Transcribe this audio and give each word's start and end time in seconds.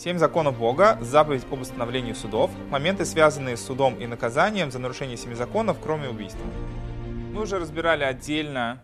Семь 0.00 0.16
законов 0.16 0.58
Бога, 0.58 0.96
заповедь 1.02 1.44
об 1.52 1.60
установлении 1.60 2.14
судов, 2.14 2.50
моменты, 2.70 3.04
связанные 3.04 3.58
с 3.58 3.62
судом 3.62 4.00
и 4.00 4.06
наказанием 4.06 4.70
за 4.70 4.78
нарушение 4.78 5.18
семи 5.18 5.34
законов, 5.34 5.76
кроме 5.78 6.08
убийства. 6.08 6.40
Мы 7.34 7.42
уже 7.42 7.58
разбирали 7.58 8.02
отдельно 8.02 8.82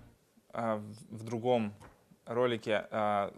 э, 0.52 0.79
в 1.09 1.25
другом 1.25 1.73
ролике 2.27 2.87
э, 2.91 3.30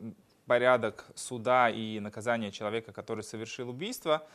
порядок 0.46 1.06
суда 1.14 1.70
и 1.70 2.00
наказания 2.00 2.50
человека, 2.50 2.92
который 2.92 3.22
совершил 3.22 3.70
убийство. 3.70 4.26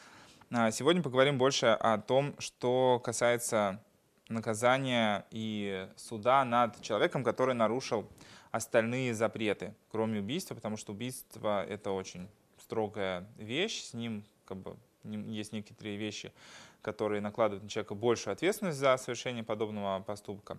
А 0.49 0.71
сегодня 0.71 1.03
поговорим 1.03 1.37
больше 1.37 1.65
о 1.65 1.97
том, 1.97 2.35
что 2.39 3.01
касается 3.03 3.83
наказания 4.29 5.25
и 5.31 5.89
суда 5.97 6.45
над 6.45 6.79
человеком, 6.79 7.25
который 7.25 7.55
нарушил 7.55 8.09
остальные 8.51 9.13
запреты, 9.13 9.75
кроме 9.91 10.21
убийства, 10.21 10.55
потому 10.55 10.77
что 10.77 10.93
убийство— 10.93 11.65
это 11.67 11.91
очень 11.91 12.29
строгая 12.73 13.27
вещь, 13.37 13.83
с 13.83 13.93
ним 13.93 14.23
как 14.45 14.57
бы 14.57 14.75
есть 15.03 15.53
некоторые 15.53 15.95
вещи, 15.95 16.33
которые 16.81 17.21
накладывают 17.21 17.63
на 17.63 17.69
человека 17.69 17.93
большую 17.93 18.31
ответственность 18.33 18.79
за 18.79 18.97
совершение 18.97 19.43
подобного 19.43 20.01
поступка. 20.01 20.57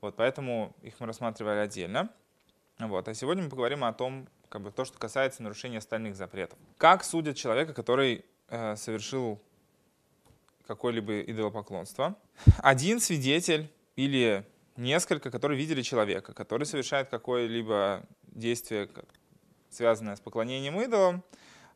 Вот, 0.00 0.14
поэтому 0.14 0.76
их 0.82 1.00
мы 1.00 1.08
рассматривали 1.08 1.58
отдельно. 1.58 2.08
Вот. 2.78 3.08
А 3.08 3.14
сегодня 3.14 3.42
мы 3.42 3.50
поговорим 3.50 3.82
о 3.82 3.92
том, 3.92 4.28
как 4.48 4.62
бы, 4.62 4.70
то, 4.70 4.84
что 4.84 4.96
касается 4.98 5.42
нарушения 5.42 5.78
остальных 5.78 6.14
запретов. 6.14 6.56
Как 6.78 7.02
судят 7.02 7.36
человека, 7.36 7.74
который 7.74 8.24
э, 8.48 8.76
совершил 8.76 9.42
какое-либо 10.68 11.22
идолопоклонство? 11.22 12.16
Один 12.58 13.00
свидетель 13.00 13.68
или 13.96 14.46
несколько, 14.76 15.32
которые 15.32 15.58
видели 15.58 15.82
человека, 15.82 16.32
который 16.32 16.64
совершает 16.64 17.08
какое-либо 17.08 18.04
действие, 18.28 18.88
связанное 19.70 20.14
с 20.14 20.20
поклонением 20.20 20.80
идолам, 20.80 21.24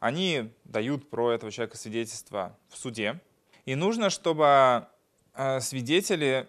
они 0.00 0.52
дают 0.64 1.08
про 1.08 1.32
этого 1.32 1.52
человека 1.52 1.76
свидетельство 1.76 2.58
в 2.68 2.76
суде. 2.76 3.20
И 3.66 3.74
нужно, 3.74 4.10
чтобы 4.10 4.86
э, 5.34 5.60
свидетели 5.60 6.48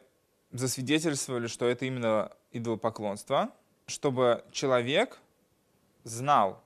засвидетельствовали, 0.52 1.48
что 1.48 1.68
это 1.68 1.86
именно 1.86 2.32
идолопоклонство, 2.52 3.52
чтобы 3.88 4.44
человек 4.52 5.20
знал, 6.04 6.64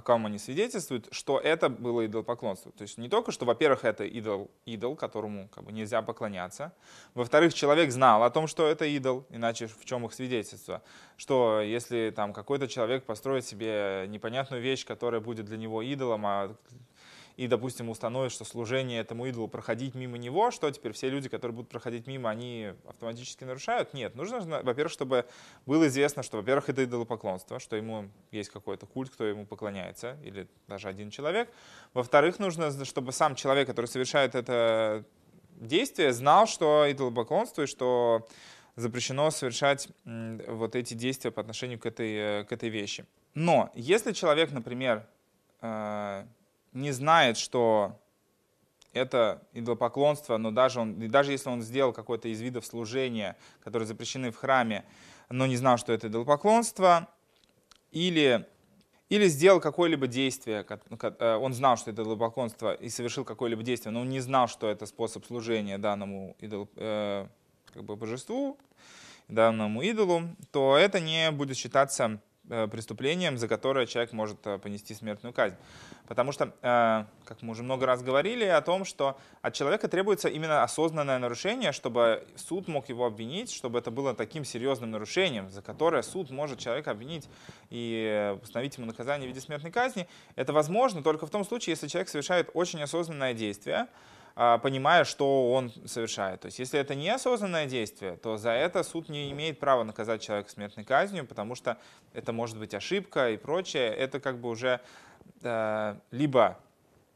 ком 0.00 0.24
они 0.26 0.38
свидетельствуют, 0.38 1.08
что 1.10 1.38
это 1.38 1.68
было 1.68 2.06
идолопоклонство. 2.06 2.72
То 2.72 2.82
есть 2.82 2.96
не 2.96 3.10
только, 3.10 3.30
что, 3.30 3.44
во-первых, 3.44 3.84
это 3.84 4.04
идол, 4.04 4.50
идол, 4.64 4.96
которому 4.96 5.48
как 5.48 5.64
бы, 5.64 5.72
нельзя 5.72 6.00
поклоняться. 6.00 6.72
Во-вторых, 7.14 7.52
человек 7.52 7.92
знал 7.92 8.22
о 8.22 8.30
том, 8.30 8.46
что 8.46 8.66
это 8.66 8.86
идол, 8.86 9.26
иначе 9.28 9.66
в 9.66 9.84
чем 9.84 10.06
их 10.06 10.14
свидетельство. 10.14 10.82
Что 11.18 11.60
если 11.60 12.10
там 12.16 12.32
какой-то 12.32 12.68
человек 12.68 13.04
построит 13.04 13.44
себе 13.44 14.06
непонятную 14.08 14.62
вещь, 14.62 14.86
которая 14.86 15.20
будет 15.20 15.44
для 15.44 15.58
него 15.58 15.82
идолом, 15.82 16.24
а 16.24 16.56
и, 17.42 17.48
допустим, 17.48 17.90
установит, 17.90 18.30
что 18.30 18.44
служение 18.44 19.00
этому 19.00 19.26
идолу 19.26 19.48
проходить 19.48 19.96
мимо 19.96 20.16
него, 20.16 20.52
что 20.52 20.70
теперь 20.70 20.92
все 20.92 21.08
люди, 21.08 21.28
которые 21.28 21.56
будут 21.56 21.70
проходить 21.70 22.06
мимо, 22.06 22.30
они 22.30 22.72
автоматически 22.86 23.42
нарушают? 23.42 23.94
Нет. 23.94 24.14
Нужно, 24.14 24.62
во-первых, 24.62 24.92
чтобы 24.92 25.26
было 25.66 25.88
известно, 25.88 26.22
что, 26.22 26.36
во-первых, 26.36 26.68
это 26.68 26.84
идолопоклонство, 26.84 27.58
что 27.58 27.74
ему 27.74 28.10
есть 28.30 28.50
какой-то 28.50 28.86
культ, 28.86 29.10
кто 29.10 29.24
ему 29.24 29.44
поклоняется, 29.44 30.16
или 30.22 30.46
даже 30.68 30.86
один 30.86 31.10
человек. 31.10 31.50
Во-вторых, 31.94 32.38
нужно, 32.38 32.84
чтобы 32.84 33.10
сам 33.10 33.34
человек, 33.34 33.66
который 33.66 33.86
совершает 33.86 34.36
это 34.36 35.04
действие, 35.56 36.12
знал, 36.12 36.46
что 36.46 36.86
идолопоклонство 36.88 37.62
и 37.62 37.66
что 37.66 38.24
запрещено 38.76 39.32
совершать 39.32 39.88
вот 40.04 40.76
эти 40.76 40.94
действия 40.94 41.32
по 41.32 41.40
отношению 41.40 41.80
к 41.80 41.86
этой, 41.86 42.14
э, 42.14 42.44
к 42.44 42.52
этой 42.52 42.68
вещи. 42.68 43.04
Но 43.34 43.72
если 43.74 44.12
человек, 44.12 44.52
например, 44.52 45.08
э, 45.60 46.24
не 46.72 46.92
знает, 46.92 47.36
что 47.36 47.98
это 48.92 49.42
идолопоклонство, 49.52 50.36
но 50.36 50.50
даже, 50.50 50.80
он, 50.80 51.08
даже 51.08 51.32
если 51.32 51.48
он 51.48 51.62
сделал 51.62 51.92
какой-то 51.92 52.28
из 52.28 52.40
видов 52.40 52.66
служения, 52.66 53.36
которые 53.62 53.86
запрещены 53.86 54.30
в 54.30 54.36
храме, 54.36 54.84
но 55.30 55.46
не 55.46 55.56
знал, 55.56 55.78
что 55.78 55.92
это 55.92 56.08
идолопоклонство, 56.08 57.08
или, 57.90 58.46
или 59.08 59.28
сделал 59.28 59.60
какое-либо 59.60 60.06
действие, 60.06 60.66
э, 60.68 61.34
он 61.36 61.54
знал, 61.54 61.76
что 61.76 61.90
это 61.90 62.02
идолопоклонство, 62.02 62.74
и 62.74 62.88
совершил 62.88 63.24
какое-либо 63.24 63.62
действие, 63.62 63.92
но 63.92 64.00
он 64.00 64.08
не 64.08 64.20
знал, 64.20 64.48
что 64.48 64.68
это 64.68 64.86
способ 64.86 65.24
служения 65.24 65.78
данному 65.78 66.36
идол, 66.40 66.68
э, 66.76 67.26
как 67.72 67.84
бы 67.84 67.96
божеству, 67.96 68.58
данному 69.28 69.82
идолу, 69.82 70.22
то 70.50 70.76
это 70.76 71.00
не 71.00 71.30
будет 71.30 71.56
считаться 71.56 72.20
преступлением, 72.70 73.38
за 73.38 73.48
которое 73.48 73.86
человек 73.86 74.12
может 74.12 74.46
э, 74.46 74.58
понести 74.58 74.94
смертную 74.94 75.32
казнь. 75.32 75.56
Потому 76.06 76.32
что, 76.32 76.52
э, 76.62 77.04
как 77.24 77.42
мы 77.42 77.52
уже 77.52 77.62
много 77.62 77.86
раз 77.86 78.02
говорили 78.02 78.44
о 78.44 78.60
том, 78.60 78.84
что 78.84 79.18
от 79.40 79.54
человека 79.54 79.88
требуется 79.88 80.28
именно 80.28 80.62
осознанное 80.62 81.18
нарушение, 81.18 81.72
чтобы 81.72 82.26
суд 82.36 82.68
мог 82.68 82.88
его 82.88 83.06
обвинить, 83.06 83.50
чтобы 83.50 83.78
это 83.78 83.90
было 83.90 84.14
таким 84.14 84.44
серьезным 84.44 84.90
нарушением, 84.90 85.50
за 85.50 85.62
которое 85.62 86.02
суд 86.02 86.30
может 86.30 86.58
человека 86.58 86.90
обвинить 86.90 87.28
и 87.70 88.36
установить 88.42 88.76
ему 88.76 88.86
наказание 88.86 89.26
в 89.26 89.30
виде 89.30 89.40
смертной 89.40 89.72
казни. 89.72 90.06
Это 90.36 90.52
возможно 90.52 91.02
только 91.02 91.26
в 91.26 91.30
том 91.30 91.44
случае, 91.44 91.72
если 91.72 91.88
человек 91.88 92.08
совершает 92.08 92.50
очень 92.54 92.82
осознанное 92.82 93.34
действие, 93.34 93.88
понимая, 94.34 95.04
что 95.04 95.52
он 95.52 95.72
совершает. 95.86 96.40
То 96.40 96.46
есть 96.46 96.58
если 96.58 96.78
это 96.78 96.94
неосознанное 96.94 97.66
действие, 97.66 98.16
то 98.16 98.36
за 98.36 98.50
это 98.50 98.82
суд 98.82 99.08
не 99.08 99.30
имеет 99.32 99.58
права 99.58 99.84
наказать 99.84 100.22
человека 100.22 100.50
смертной 100.50 100.84
казнью, 100.84 101.26
потому 101.26 101.54
что 101.54 101.78
это 102.12 102.32
может 102.32 102.58
быть 102.58 102.74
ошибка 102.74 103.30
и 103.30 103.36
прочее. 103.36 103.88
Это 103.88 104.20
как 104.20 104.38
бы 104.38 104.48
уже 104.48 104.80
э, 105.42 105.96
либо 106.10 106.58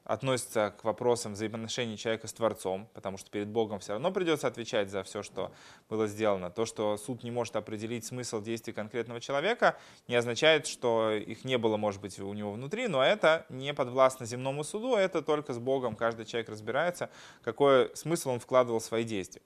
относится 0.06 0.72
к 0.80 0.84
вопросам 0.84 1.32
взаимоотношений 1.32 1.98
человека 1.98 2.28
с 2.28 2.32
Творцом, 2.32 2.88
потому 2.94 3.18
что 3.18 3.28
перед 3.28 3.48
Богом 3.48 3.80
все 3.80 3.92
равно 3.92 4.12
придется 4.12 4.46
отвечать 4.46 4.88
за 4.88 5.02
все, 5.02 5.22
что 5.22 5.52
было 5.90 6.06
сделано. 6.06 6.50
То, 6.50 6.64
что 6.64 6.96
суд 6.96 7.24
не 7.24 7.32
может 7.32 7.56
определить 7.56 8.04
смысл 8.04 8.40
действий 8.40 8.72
конкретного 8.72 9.20
человека, 9.20 9.76
не 10.06 10.14
означает, 10.14 10.68
что 10.68 11.10
их 11.10 11.44
не 11.44 11.58
было, 11.58 11.76
может 11.76 12.00
быть, 12.00 12.18
у 12.20 12.32
него 12.32 12.52
внутри, 12.52 12.86
но 12.86 13.04
это 13.04 13.46
не 13.48 13.74
подвластно 13.74 14.26
земному 14.26 14.62
суду, 14.62 14.94
это 14.94 15.22
только 15.22 15.52
с 15.52 15.58
Богом 15.58 15.96
каждый 15.96 16.24
человек 16.24 16.48
разбирается, 16.48 17.10
какой 17.42 17.90
смысл 17.96 18.30
он 18.30 18.40
вкладывал 18.40 18.78
в 18.78 18.84
свои 18.84 19.02
действия. 19.02 19.42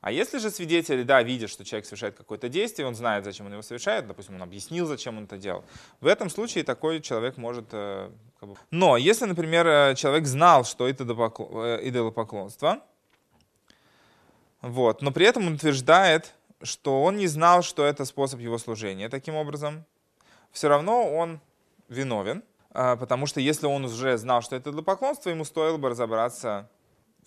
А 0.00 0.10
если 0.10 0.38
же 0.38 0.50
свидетели, 0.50 1.02
да, 1.02 1.22
видят, 1.22 1.50
что 1.50 1.62
человек 1.62 1.84
совершает 1.84 2.16
какое-то 2.16 2.48
действие, 2.48 2.88
он 2.88 2.94
знает, 2.94 3.24
зачем 3.24 3.46
он 3.46 3.52
его 3.52 3.62
совершает, 3.62 4.06
допустим, 4.06 4.36
он 4.36 4.42
объяснил, 4.42 4.86
зачем 4.86 5.18
он 5.18 5.24
это 5.24 5.36
делал, 5.36 5.62
в 6.00 6.06
этом 6.06 6.30
случае 6.30 6.64
такой 6.64 7.00
человек 7.00 7.36
может... 7.36 7.66
Э, 7.72 8.10
но 8.70 8.96
если, 8.96 9.26
например, 9.26 9.66
э, 9.66 9.94
человек 9.94 10.26
знал, 10.26 10.64
что 10.64 10.88
это 10.88 11.04
э, 11.04 11.80
идолопоклонство, 11.82 12.82
вот, 14.62 15.02
но 15.02 15.10
при 15.10 15.26
этом 15.26 15.46
он 15.46 15.54
утверждает, 15.54 16.32
что 16.62 17.02
он 17.02 17.18
не 17.18 17.26
знал, 17.26 17.62
что 17.62 17.84
это 17.84 18.06
способ 18.06 18.40
его 18.40 18.56
служения 18.56 19.10
таким 19.10 19.34
образом, 19.34 19.84
все 20.50 20.68
равно 20.68 21.14
он 21.14 21.40
виновен, 21.88 22.42
потому 22.72 23.26
что 23.26 23.40
если 23.40 23.66
он 23.66 23.84
уже 23.84 24.16
знал, 24.16 24.42
что 24.42 24.56
это 24.56 24.70
идолопоклонство, 24.70 25.30
ему 25.30 25.44
стоило 25.44 25.76
бы 25.76 25.88
разобраться 25.88 26.68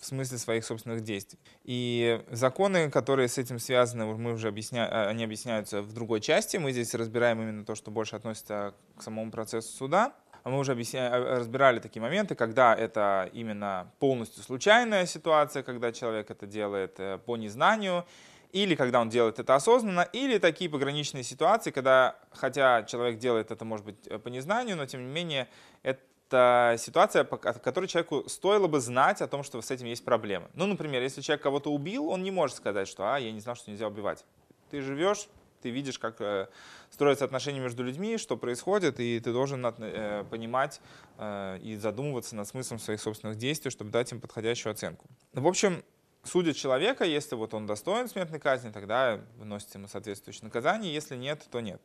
в 0.04 0.06
смысле 0.06 0.36
своих 0.36 0.64
собственных 0.64 1.00
действий. 1.00 1.38
И 1.64 2.22
законы, 2.30 2.90
которые 2.90 3.28
с 3.28 3.38
этим 3.38 3.58
связаны, 3.58 4.04
мы 4.04 4.34
уже 4.34 4.48
объясняем, 4.48 4.90
а, 4.92 5.08
они 5.08 5.24
объясняются 5.24 5.80
в 5.80 5.94
другой 5.94 6.20
части. 6.20 6.58
Мы 6.58 6.72
здесь 6.72 6.94
разбираем 6.94 7.40
именно 7.40 7.64
то, 7.64 7.74
что 7.74 7.90
больше 7.90 8.14
относится 8.14 8.74
к 8.98 9.02
самому 9.02 9.30
процессу 9.30 9.74
суда. 9.74 10.12
А 10.42 10.50
мы 10.50 10.58
уже 10.58 10.72
объясня... 10.72 11.08
А, 11.10 11.38
разбирали 11.38 11.78
такие 11.78 12.02
моменты, 12.02 12.34
когда 12.34 12.74
это 12.74 13.30
именно 13.32 13.90
полностью 13.98 14.42
случайная 14.42 15.06
ситуация, 15.06 15.62
когда 15.62 15.90
человек 15.90 16.30
это 16.30 16.46
делает 16.46 17.00
э, 17.00 17.18
по 17.24 17.38
незнанию, 17.38 18.04
или 18.52 18.74
когда 18.74 19.00
он 19.00 19.08
делает 19.08 19.38
это 19.38 19.54
осознанно, 19.54 20.02
или 20.12 20.36
такие 20.36 20.68
пограничные 20.68 21.24
ситуации, 21.24 21.70
когда, 21.70 22.16
хотя 22.30 22.82
человек 22.82 23.18
делает 23.18 23.50
это, 23.50 23.64
может 23.64 23.86
быть, 23.86 24.06
э, 24.06 24.18
по 24.18 24.28
незнанию, 24.28 24.76
но 24.76 24.84
тем 24.84 25.00
не 25.00 25.10
менее 25.10 25.48
это 25.82 26.02
это 26.34 26.76
ситуация, 26.78 27.22
от 27.22 27.58
которой 27.60 27.86
человеку 27.86 28.28
стоило 28.28 28.66
бы 28.66 28.80
знать 28.80 29.22
о 29.22 29.28
том, 29.28 29.42
что 29.42 29.60
с 29.62 29.70
этим 29.70 29.86
есть 29.86 30.04
проблемы. 30.04 30.48
Ну, 30.54 30.66
например, 30.66 31.02
если 31.02 31.20
человек 31.20 31.42
кого-то 31.42 31.72
убил, 31.72 32.08
он 32.08 32.22
не 32.22 32.30
может 32.30 32.56
сказать, 32.56 32.88
что 32.88 33.14
«а, 33.14 33.18
я 33.18 33.30
не 33.32 33.40
знал, 33.40 33.54
что 33.54 33.70
нельзя 33.70 33.86
убивать». 33.86 34.24
Ты 34.70 34.80
живешь, 34.80 35.28
ты 35.62 35.70
видишь, 35.70 35.98
как 35.98 36.20
э, 36.20 36.48
строятся 36.90 37.24
отношения 37.24 37.60
между 37.60 37.84
людьми, 37.84 38.18
что 38.18 38.36
происходит, 38.36 38.98
и 38.98 39.20
ты 39.20 39.32
должен 39.32 39.64
э, 39.64 40.24
понимать 40.28 40.80
э, 41.18 41.58
и 41.62 41.76
задумываться 41.76 42.34
над 42.34 42.48
смыслом 42.48 42.78
своих 42.78 43.00
собственных 43.00 43.38
действий, 43.38 43.70
чтобы 43.70 43.90
дать 43.90 44.10
им 44.12 44.20
подходящую 44.20 44.72
оценку. 44.72 45.06
В 45.32 45.46
общем, 45.46 45.84
судят 46.24 46.56
человека, 46.56 47.04
если 47.04 47.36
вот 47.36 47.54
он 47.54 47.66
достоин 47.66 48.08
смертной 48.08 48.40
казни, 48.40 48.70
тогда 48.70 49.20
выносит 49.36 49.74
ему 49.74 49.86
соответствующее 49.86 50.44
наказание, 50.44 50.92
если 50.92 51.16
нет, 51.16 51.46
то 51.50 51.60
нет. 51.60 51.80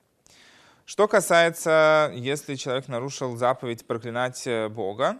Что 0.89 1.07
касается, 1.07 2.12
если 2.15 2.56
человек 2.56 2.88
нарушил 2.88 3.38
заповедь 3.38 3.86
проклинать 3.86 4.47
э, 4.47 4.69
Бога, 4.69 5.19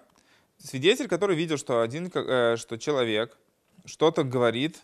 свидетель, 0.58 1.08
который 1.08 1.36
видел, 1.36 1.58
что, 1.58 1.82
один, 1.82 2.10
э, 2.12 2.56
что 2.58 2.80
человек 2.80 3.38
что-то 3.86 4.24
говорит, 4.24 4.80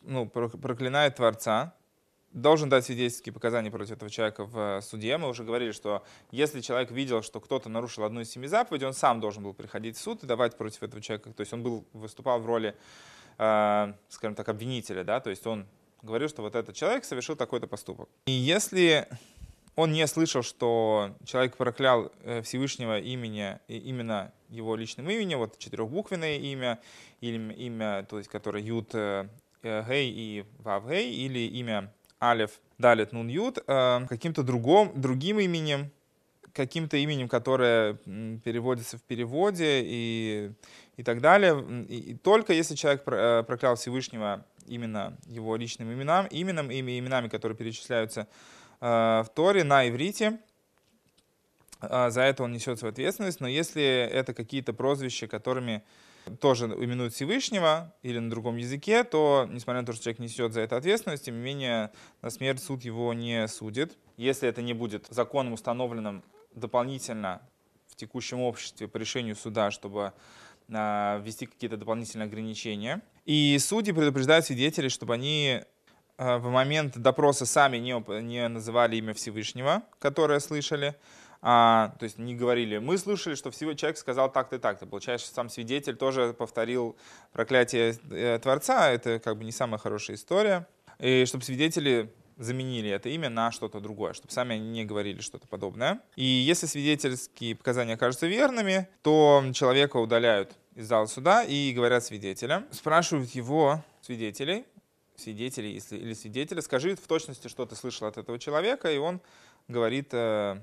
ну, 0.00 0.26
проклинает 0.26 1.16
Творца, 1.16 1.74
должен 2.32 2.70
дать 2.70 2.86
свидетельские 2.86 3.34
показания 3.34 3.70
против 3.70 3.90
этого 3.96 4.10
человека 4.10 4.46
в 4.46 4.80
суде. 4.80 5.18
Мы 5.18 5.28
уже 5.28 5.44
говорили, 5.44 5.72
что 5.72 6.02
если 6.30 6.62
человек 6.62 6.90
видел, 6.90 7.20
что 7.20 7.38
кто-то 7.38 7.68
нарушил 7.68 8.04
одну 8.04 8.22
из 8.22 8.30
семи 8.30 8.46
заповедей, 8.46 8.86
он 8.86 8.94
сам 8.94 9.20
должен 9.20 9.42
был 9.42 9.52
приходить 9.52 9.98
в 9.98 10.00
суд 10.00 10.24
и 10.24 10.26
давать 10.26 10.56
против 10.56 10.82
этого 10.82 11.02
человека. 11.02 11.30
То 11.34 11.42
есть 11.42 11.52
он 11.52 11.62
был, 11.62 11.84
выступал 11.92 12.40
в 12.40 12.46
роли, 12.46 12.74
э, 13.36 13.92
скажем 14.08 14.34
так, 14.34 14.48
обвинителя, 14.48 15.04
да, 15.04 15.20
то 15.20 15.28
есть 15.28 15.46
он 15.46 15.66
говорил, 16.04 16.28
что 16.28 16.42
вот 16.42 16.54
этот 16.54 16.74
человек 16.74 17.04
совершил 17.04 17.36
такой-то 17.36 17.66
поступок. 17.66 18.08
И 18.26 18.32
если 18.32 19.08
он 19.76 19.92
не 19.92 20.06
слышал, 20.06 20.42
что 20.42 21.16
человек 21.24 21.56
проклял 21.56 22.12
э, 22.22 22.42
Всевышнего 22.42 22.98
имени, 22.98 23.58
именно 23.66 24.32
его 24.48 24.76
личным 24.76 25.10
именем, 25.10 25.38
вот 25.38 25.58
четырехбуквенное 25.58 26.38
имя, 26.38 26.78
или 27.20 27.52
имя, 27.54 28.06
то 28.08 28.18
есть, 28.18 28.30
которое 28.30 28.62
Юд 28.62 28.90
э, 28.94 29.28
Гей 29.62 30.12
и 30.14 30.44
Вав 30.58 30.88
Гей, 30.88 31.12
или 31.12 31.40
имя 31.58 31.92
Алев 32.20 32.60
Далит 32.78 33.12
Нун 33.12 33.28
э, 33.28 34.06
каким-то 34.08 34.44
другом, 34.44 34.92
другим 34.94 35.40
именем, 35.40 35.90
каким-то 36.52 36.96
именем, 36.96 37.28
которое 37.28 37.94
переводится 38.44 38.96
в 38.96 39.02
переводе 39.02 39.82
и, 39.84 40.52
и 40.96 41.02
так 41.02 41.20
далее. 41.20 41.64
И, 41.88 42.12
и 42.12 42.14
только 42.14 42.52
если 42.52 42.76
человек 42.76 43.02
проклял 43.02 43.74
Всевышнего 43.74 44.46
именно 44.68 45.18
его 45.26 45.56
личным 45.56 45.92
именам, 45.92 46.26
именем, 46.26 46.70
ими, 46.70 46.96
именами, 46.96 47.26
которые 47.26 47.58
перечисляются 47.58 48.20
Э, 48.20 48.28
в 48.80 49.26
Торе 49.34 49.64
на 49.64 49.88
иврите. 49.88 50.38
А, 51.90 52.10
за 52.10 52.22
это 52.22 52.42
он 52.42 52.52
несет 52.52 52.78
свою 52.78 52.92
ответственность. 52.92 53.40
Но 53.40 53.48
если 53.48 53.82
это 53.82 54.34
какие-то 54.34 54.72
прозвища, 54.72 55.26
которыми 55.26 55.82
тоже 56.40 56.66
именуют 56.66 57.12
Всевышнего 57.12 57.94
или 58.02 58.18
на 58.18 58.30
другом 58.30 58.56
языке, 58.56 59.04
то, 59.04 59.46
несмотря 59.50 59.82
на 59.82 59.86
то, 59.86 59.92
что 59.92 60.04
человек 60.04 60.20
несет 60.20 60.52
за 60.52 60.62
это 60.62 60.76
ответственность, 60.76 61.26
тем 61.26 61.36
не 61.36 61.42
менее 61.42 61.90
на 62.22 62.30
смерть 62.30 62.62
суд 62.62 62.82
его 62.82 63.12
не 63.12 63.46
судит. 63.48 63.98
Если 64.16 64.48
это 64.48 64.62
не 64.62 64.72
будет 64.72 65.06
законом 65.10 65.52
установленным 65.52 66.24
дополнительно 66.54 67.42
в 67.88 67.96
текущем 67.96 68.40
обществе 68.40 68.88
по 68.88 68.96
решению 68.96 69.36
суда, 69.36 69.70
чтобы 69.70 70.12
а, 70.72 71.20
ввести 71.22 71.46
какие-то 71.46 71.76
дополнительные 71.76 72.26
ограничения. 72.26 73.02
И 73.26 73.58
судьи 73.58 73.92
предупреждают 73.92 74.46
свидетелей, 74.46 74.88
чтобы 74.88 75.14
они 75.14 75.62
Э, 75.62 75.73
в 76.18 76.48
момент 76.48 76.96
допроса 76.96 77.46
сами 77.46 77.78
не, 77.78 78.22
не 78.22 78.48
называли 78.48 78.96
имя 78.96 79.14
Всевышнего, 79.14 79.82
которое 79.98 80.40
слышали, 80.40 80.94
а, 81.46 81.94
то 81.98 82.04
есть 82.04 82.18
не 82.18 82.34
говорили, 82.34 82.78
мы 82.78 82.96
слышали, 82.96 83.34
что 83.34 83.50
всего 83.50 83.74
человек 83.74 83.98
сказал 83.98 84.32
так-то 84.32 84.56
и 84.56 84.58
так-то. 84.58 84.86
Получается, 84.86 85.32
сам 85.32 85.50
свидетель 85.50 85.94
тоже 85.94 86.32
повторил 86.32 86.96
проклятие 87.32 87.98
э, 88.10 88.38
Творца, 88.42 88.90
это 88.90 89.18
как 89.18 89.36
бы 89.36 89.44
не 89.44 89.52
самая 89.52 89.78
хорошая 89.78 90.16
история. 90.16 90.66
И 90.98 91.24
чтобы 91.26 91.44
свидетели 91.44 92.10
заменили 92.36 92.90
это 92.90 93.08
имя 93.10 93.28
на 93.28 93.50
что-то 93.52 93.80
другое, 93.80 94.12
чтобы 94.12 94.32
сами 94.32 94.54
они 94.54 94.68
не 94.70 94.84
говорили 94.84 95.20
что-то 95.20 95.46
подобное. 95.46 96.00
И 96.16 96.24
если 96.24 96.66
свидетельские 96.66 97.54
показания 97.54 97.94
окажутся 97.94 98.26
верными, 98.26 98.88
то 99.02 99.44
человека 99.52 99.98
удаляют 99.98 100.52
из 100.74 100.88
зала 100.88 101.06
суда 101.06 101.44
и 101.44 101.72
говорят 101.72 102.04
свидетелям, 102.04 102.66
спрашивают 102.72 103.30
его 103.30 103.84
свидетелей, 104.00 104.64
свидетелей 105.16 105.80
или 105.90 106.14
свидетеля, 106.14 106.60
скажи 106.60 106.96
в 106.96 107.06
точности, 107.06 107.48
что 107.48 107.66
ты 107.66 107.76
слышал 107.76 108.06
от 108.06 108.18
этого 108.18 108.38
человека, 108.38 108.90
и 108.90 108.98
он 108.98 109.20
говорит 109.68 110.12
э, 110.12 110.60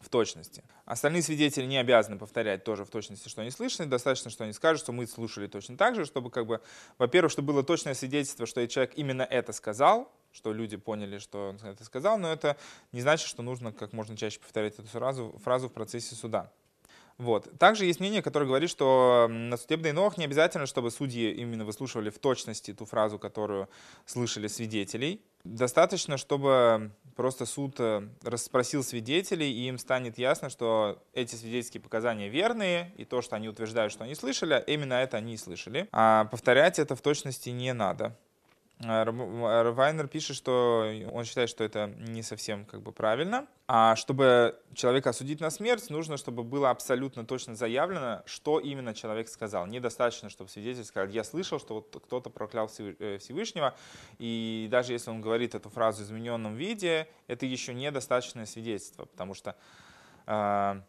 в 0.00 0.08
точности. 0.08 0.62
Остальные 0.84 1.22
свидетели 1.22 1.64
не 1.66 1.78
обязаны 1.78 2.18
повторять 2.18 2.64
тоже 2.64 2.84
в 2.84 2.90
точности, 2.90 3.28
что 3.28 3.42
они 3.42 3.50
слышали, 3.50 3.88
достаточно, 3.88 4.30
что 4.30 4.44
они 4.44 4.52
скажут, 4.52 4.82
что 4.82 4.92
мы 4.92 5.06
слушали 5.06 5.46
точно 5.46 5.76
так 5.76 5.94
же, 5.94 6.04
чтобы, 6.04 6.30
как 6.30 6.46
бы, 6.46 6.60
во-первых, 6.98 7.32
чтобы 7.32 7.52
было 7.52 7.62
точное 7.62 7.94
свидетельство, 7.94 8.46
что 8.46 8.60
этот 8.60 8.72
человек 8.72 8.92
именно 8.96 9.22
это 9.22 9.52
сказал, 9.52 10.12
что 10.32 10.52
люди 10.52 10.76
поняли, 10.76 11.18
что 11.18 11.50
он 11.50 11.56
это 11.68 11.84
сказал, 11.84 12.18
но 12.18 12.30
это 12.30 12.56
не 12.92 13.00
значит, 13.00 13.26
что 13.26 13.42
нужно 13.42 13.72
как 13.72 13.92
можно 13.92 14.16
чаще 14.16 14.38
повторять 14.38 14.74
эту 14.74 14.88
фразу, 14.88 15.34
фразу 15.42 15.68
в 15.68 15.72
процессе 15.72 16.14
суда. 16.14 16.52
Вот. 17.18 17.48
Также 17.58 17.86
есть 17.86 18.00
мнение, 18.00 18.20
которое 18.20 18.46
говорит, 18.46 18.68
что 18.68 19.26
на 19.30 19.56
судебный 19.56 19.92
ног 19.92 20.18
не 20.18 20.24
обязательно, 20.26 20.66
чтобы 20.66 20.90
судьи 20.90 21.32
именно 21.32 21.64
выслушивали 21.64 22.10
в 22.10 22.18
точности 22.18 22.74
ту 22.74 22.84
фразу, 22.84 23.18
которую 23.18 23.68
слышали 24.04 24.48
свидетелей. 24.48 25.22
Достаточно, 25.42 26.18
чтобы 26.18 26.90
просто 27.14 27.46
суд 27.46 27.76
э, 27.78 28.06
расспросил 28.22 28.82
свидетелей, 28.82 29.50
и 29.50 29.68
им 29.68 29.78
станет 29.78 30.18
ясно, 30.18 30.50
что 30.50 31.02
эти 31.14 31.36
свидетельские 31.36 31.80
показания 31.80 32.28
верные, 32.28 32.92
и 32.96 33.04
то, 33.04 33.22
что 33.22 33.36
они 33.36 33.48
утверждают, 33.48 33.92
что 33.92 34.04
они 34.04 34.14
слышали, 34.14 34.62
именно 34.66 34.94
это 34.94 35.16
они 35.16 35.34
и 35.34 35.36
слышали. 35.36 35.88
А 35.92 36.24
повторять 36.26 36.78
это 36.78 36.96
в 36.96 37.00
точности 37.00 37.50
не 37.50 37.72
надо. 37.72 38.16
А, 38.84 39.10
Вайнер 39.72 40.06
пишет, 40.06 40.36
что 40.36 40.86
он 41.10 41.24
считает, 41.24 41.48
что 41.48 41.64
это 41.64 41.86
не 41.86 42.22
совсем 42.22 42.66
как 42.66 42.82
бы 42.82 42.92
правильно. 42.92 43.46
А 43.68 43.96
чтобы 43.96 44.60
человека 44.74 45.10
осудить 45.10 45.40
на 45.40 45.50
смерть, 45.50 45.88
нужно, 45.88 46.18
чтобы 46.18 46.44
было 46.44 46.70
абсолютно 46.70 47.24
точно 47.24 47.56
заявлено, 47.56 48.22
что 48.26 48.60
именно 48.60 48.94
человек 48.94 49.28
сказал. 49.28 49.66
Недостаточно, 49.66 50.28
чтобы 50.28 50.50
свидетель 50.50 50.84
сказал, 50.84 51.08
я 51.08 51.24
слышал, 51.24 51.58
что 51.58 51.74
вот 51.74 52.02
кто-то 52.04 52.28
проклял 52.28 52.70
э, 52.78 53.18
Всевышнего, 53.18 53.74
и 54.18 54.68
даже 54.70 54.92
если 54.92 55.10
он 55.10 55.22
говорит 55.22 55.54
эту 55.54 55.70
фразу 55.70 56.02
в 56.02 56.06
измененном 56.06 56.54
виде, 56.54 57.08
это 57.28 57.46
еще 57.46 57.72
недостаточное 57.72 58.44
свидетельство, 58.44 59.06
потому 59.06 59.32
что 59.32 59.56
э, 60.26 60.80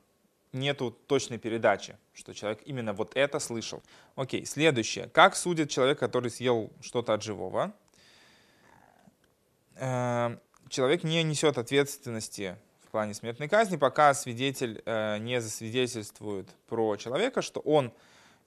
нету 0.54 0.92
точной 1.08 1.38
передачи, 1.38 1.98
что 2.14 2.34
человек 2.34 2.62
именно 2.66 2.94
вот 2.94 3.12
это 3.16 3.40
слышал. 3.40 3.82
Окей, 4.16 4.46
следующее. 4.46 5.10
Как 5.10 5.36
судит 5.36 5.70
человек, 5.70 6.00
который 6.00 6.32
съел 6.32 6.72
что-то 6.82 7.14
от 7.14 7.24
живого? 7.24 7.74
Э, 9.76 10.38
человек 10.70 11.04
не 11.04 11.24
несет 11.24 11.58
ответственности 11.58 12.58
в 12.86 12.92
плане 12.92 13.14
смертной 13.14 13.48
казни, 13.48 13.78
пока 13.78 14.14
свидетель 14.14 14.82
э, 14.86 15.18
не 15.20 15.42
засвидетельствует 15.42 16.50
про 16.68 16.96
человека, 16.96 17.42
что 17.42 17.60
он 17.60 17.92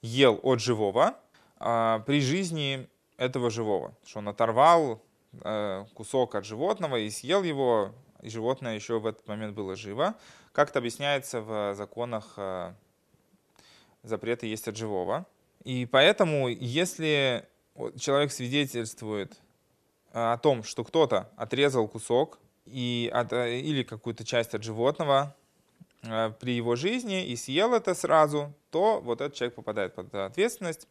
ел 0.01 0.39
от 0.41 0.59
живого 0.59 1.15
а, 1.57 1.99
при 1.99 2.21
жизни 2.21 2.89
этого 3.17 3.51
живого, 3.51 3.93
что 4.03 4.19
он 4.19 4.27
оторвал 4.27 5.03
э, 5.43 5.85
кусок 5.93 6.33
от 6.33 6.43
животного 6.43 6.97
и 6.97 7.09
съел 7.11 7.43
его, 7.43 7.91
и 8.21 8.29
животное 8.29 8.73
еще 8.73 8.99
в 8.99 9.05
этот 9.05 9.27
момент 9.27 9.53
было 9.53 9.75
живо. 9.75 10.15
Как 10.53 10.69
это 10.69 10.79
объясняется 10.79 11.41
в 11.41 11.73
законах 11.75 12.33
э, 12.35 12.73
запрета 14.03 14.45
есть 14.45 14.67
от 14.67 14.75
живого. 14.75 15.25
И 15.63 15.85
поэтому, 15.85 16.49
если 16.49 17.47
человек 17.97 18.31
свидетельствует 18.31 19.33
э, 20.13 20.19
о 20.19 20.37
том, 20.37 20.63
что 20.63 20.83
кто-то 20.83 21.29
отрезал 21.37 21.87
кусок 21.87 22.37
и 22.65 23.09
от, 23.13 23.31
э, 23.31 23.59
или 23.59 23.83
какую-то 23.83 24.25
часть 24.25 24.53
от 24.53 24.63
животного 24.63 25.35
при 26.01 26.53
его 26.53 26.75
жизни 26.75 27.27
и 27.27 27.35
съел 27.35 27.75
это 27.75 27.93
сразу, 27.93 28.51
то 28.71 28.99
вот 29.01 29.21
этот 29.21 29.35
человек 29.35 29.53
попадает 29.53 29.93
под 29.93 30.13
ответственность. 30.15 30.87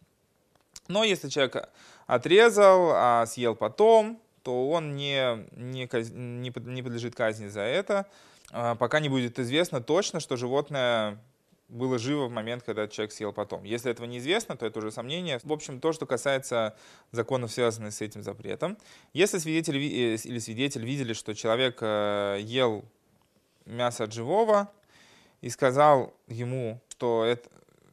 Но 0.86 1.02
если 1.02 1.28
человек 1.28 1.68
отрезал, 2.06 2.92
а 2.94 3.26
съел 3.26 3.56
потом, 3.56 4.22
то 4.44 4.70
он 4.70 4.94
не, 4.94 5.48
не, 5.56 5.88
не 5.92 6.82
подлежит 6.82 7.16
казни 7.16 7.48
за 7.48 7.62
это. 7.62 8.06
А, 8.52 8.74
пока 8.74 9.00
не 9.00 9.08
будет 9.08 9.38
известно 9.38 9.80
точно, 9.80 10.20
что 10.20 10.36
животное 10.36 11.18
было 11.68 11.98
живо 11.98 12.26
в 12.26 12.30
момент, 12.30 12.64
когда 12.64 12.88
человек 12.88 13.12
съел 13.12 13.32
потом. 13.32 13.62
Если 13.62 13.90
этого 13.90 14.06
неизвестно, 14.06 14.56
то 14.56 14.66
это 14.66 14.80
уже 14.80 14.90
сомнение. 14.90 15.40
В 15.42 15.52
общем, 15.52 15.80
то, 15.80 15.92
что 15.92 16.04
касается 16.04 16.76
законов, 17.12 17.52
связанных 17.52 17.94
с 17.94 18.00
этим 18.00 18.22
запретом. 18.22 18.76
Если 19.12 19.38
свидетель 19.38 19.76
э, 19.76 20.16
или 20.16 20.38
свидетель 20.38 20.84
видели, 20.84 21.12
что 21.12 21.34
человек 21.34 21.78
э, 21.80 22.38
ел 22.40 22.84
мясо 23.66 24.04
от 24.04 24.12
живого 24.12 24.70
и 25.40 25.48
сказал 25.48 26.12
ему, 26.26 26.80
что 26.88 27.24
это, 27.24 27.48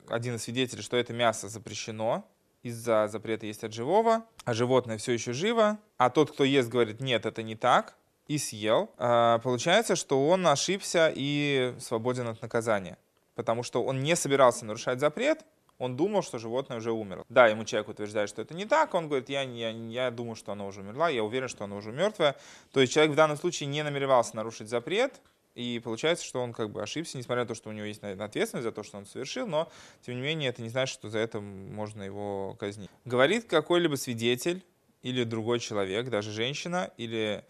один 0.10 0.36
из 0.36 0.44
свидетелей, 0.44 0.82
что 0.82 0.98
это 0.98 1.14
мясо 1.14 1.48
запрещено, 1.48 2.26
из-за 2.64 3.08
запрета 3.08 3.46
есть 3.46 3.64
от 3.64 3.74
живого, 3.74 4.26
а 4.44 4.54
животное 4.54 4.98
все 4.98 5.14
еще 5.14 5.34
живо, 5.34 5.78
а 5.98 6.10
тот, 6.10 6.32
кто 6.32 6.44
ест, 6.44 6.70
говорит, 6.70 7.00
нет, 7.00 7.26
это 7.26 7.44
не 7.44 7.56
так, 7.56 7.96
и 8.28 8.38
съел, 8.38 8.90
а, 8.98 9.40
получается, 9.40 9.96
что 9.96 10.28
он 10.28 10.46
ошибся 10.48 11.12
и 11.14 11.74
свободен 11.80 12.28
от 12.28 12.42
наказания. 12.42 12.98
Потому 13.36 13.64
что 13.64 13.84
он 13.84 14.02
не 14.02 14.16
собирался 14.16 14.66
нарушать 14.66 15.00
запрет, 15.00 15.46
он 15.78 15.96
думал, 15.96 16.24
что 16.24 16.40
животное 16.40 16.78
уже 16.78 16.92
умерло. 16.92 17.24
Да, 17.30 17.48
ему 17.48 17.64
человек 17.64 17.90
утверждает, 17.90 18.30
что 18.30 18.42
это 18.42 18.56
не 18.56 18.66
так, 18.66 18.94
он 18.94 19.08
говорит, 19.08 19.30
я, 19.30 19.44
я, 19.44 19.70
я 19.70 20.12
думаю, 20.12 20.36
что 20.36 20.52
оно 20.52 20.68
уже 20.68 20.82
умерла, 20.82 21.10
я 21.10 21.24
уверен, 21.24 21.48
что 21.48 21.66
оно 21.66 21.78
уже 21.78 21.92
мертвое. 21.92 22.36
То 22.72 22.82
есть 22.82 22.94
человек 22.94 23.14
в 23.14 23.16
данном 23.16 23.38
случае 23.38 23.68
не 23.68 23.84
намеревался 23.84 24.36
нарушить 24.36 24.70
запрет, 24.70 25.22
и 25.54 25.80
получается, 25.84 26.24
что 26.24 26.42
он 26.42 26.54
как 26.54 26.72
бы 26.72 26.84
ошибся, 26.84 27.18
несмотря 27.18 27.44
на 27.44 27.48
то, 27.48 27.56
что 27.56 27.70
у 27.70 27.72
него 27.72 27.86
есть 27.86 28.04
ответственность 28.04 28.64
за 28.64 28.72
то, 28.72 28.84
что 28.84 28.98
он 28.98 29.06
совершил, 29.06 29.48
но, 29.48 29.72
тем 30.02 30.16
не 30.16 30.22
менее, 30.22 30.50
это 30.50 30.62
не 30.62 30.70
значит, 30.70 30.94
что 30.94 31.10
за 31.10 31.20
это 31.20 31.40
можно 31.40 32.04
его 32.04 32.56
казнить. 32.60 32.90
Говорит 33.06 33.46
какой-либо 33.46 33.96
свидетель 33.96 34.64
или 35.02 35.24
другой 35.24 35.60
человек, 35.60 36.10
даже 36.10 36.32
женщина, 36.32 36.92
или 36.98 37.44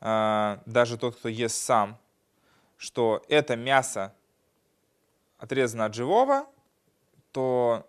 даже 0.00 0.98
тот, 0.98 1.16
кто 1.16 1.28
ест 1.28 1.56
сам, 1.56 1.98
что 2.76 3.24
это 3.28 3.56
мясо 3.56 4.14
отрезано 5.38 5.86
от 5.86 5.94
живого, 5.94 6.46
то 7.32 7.88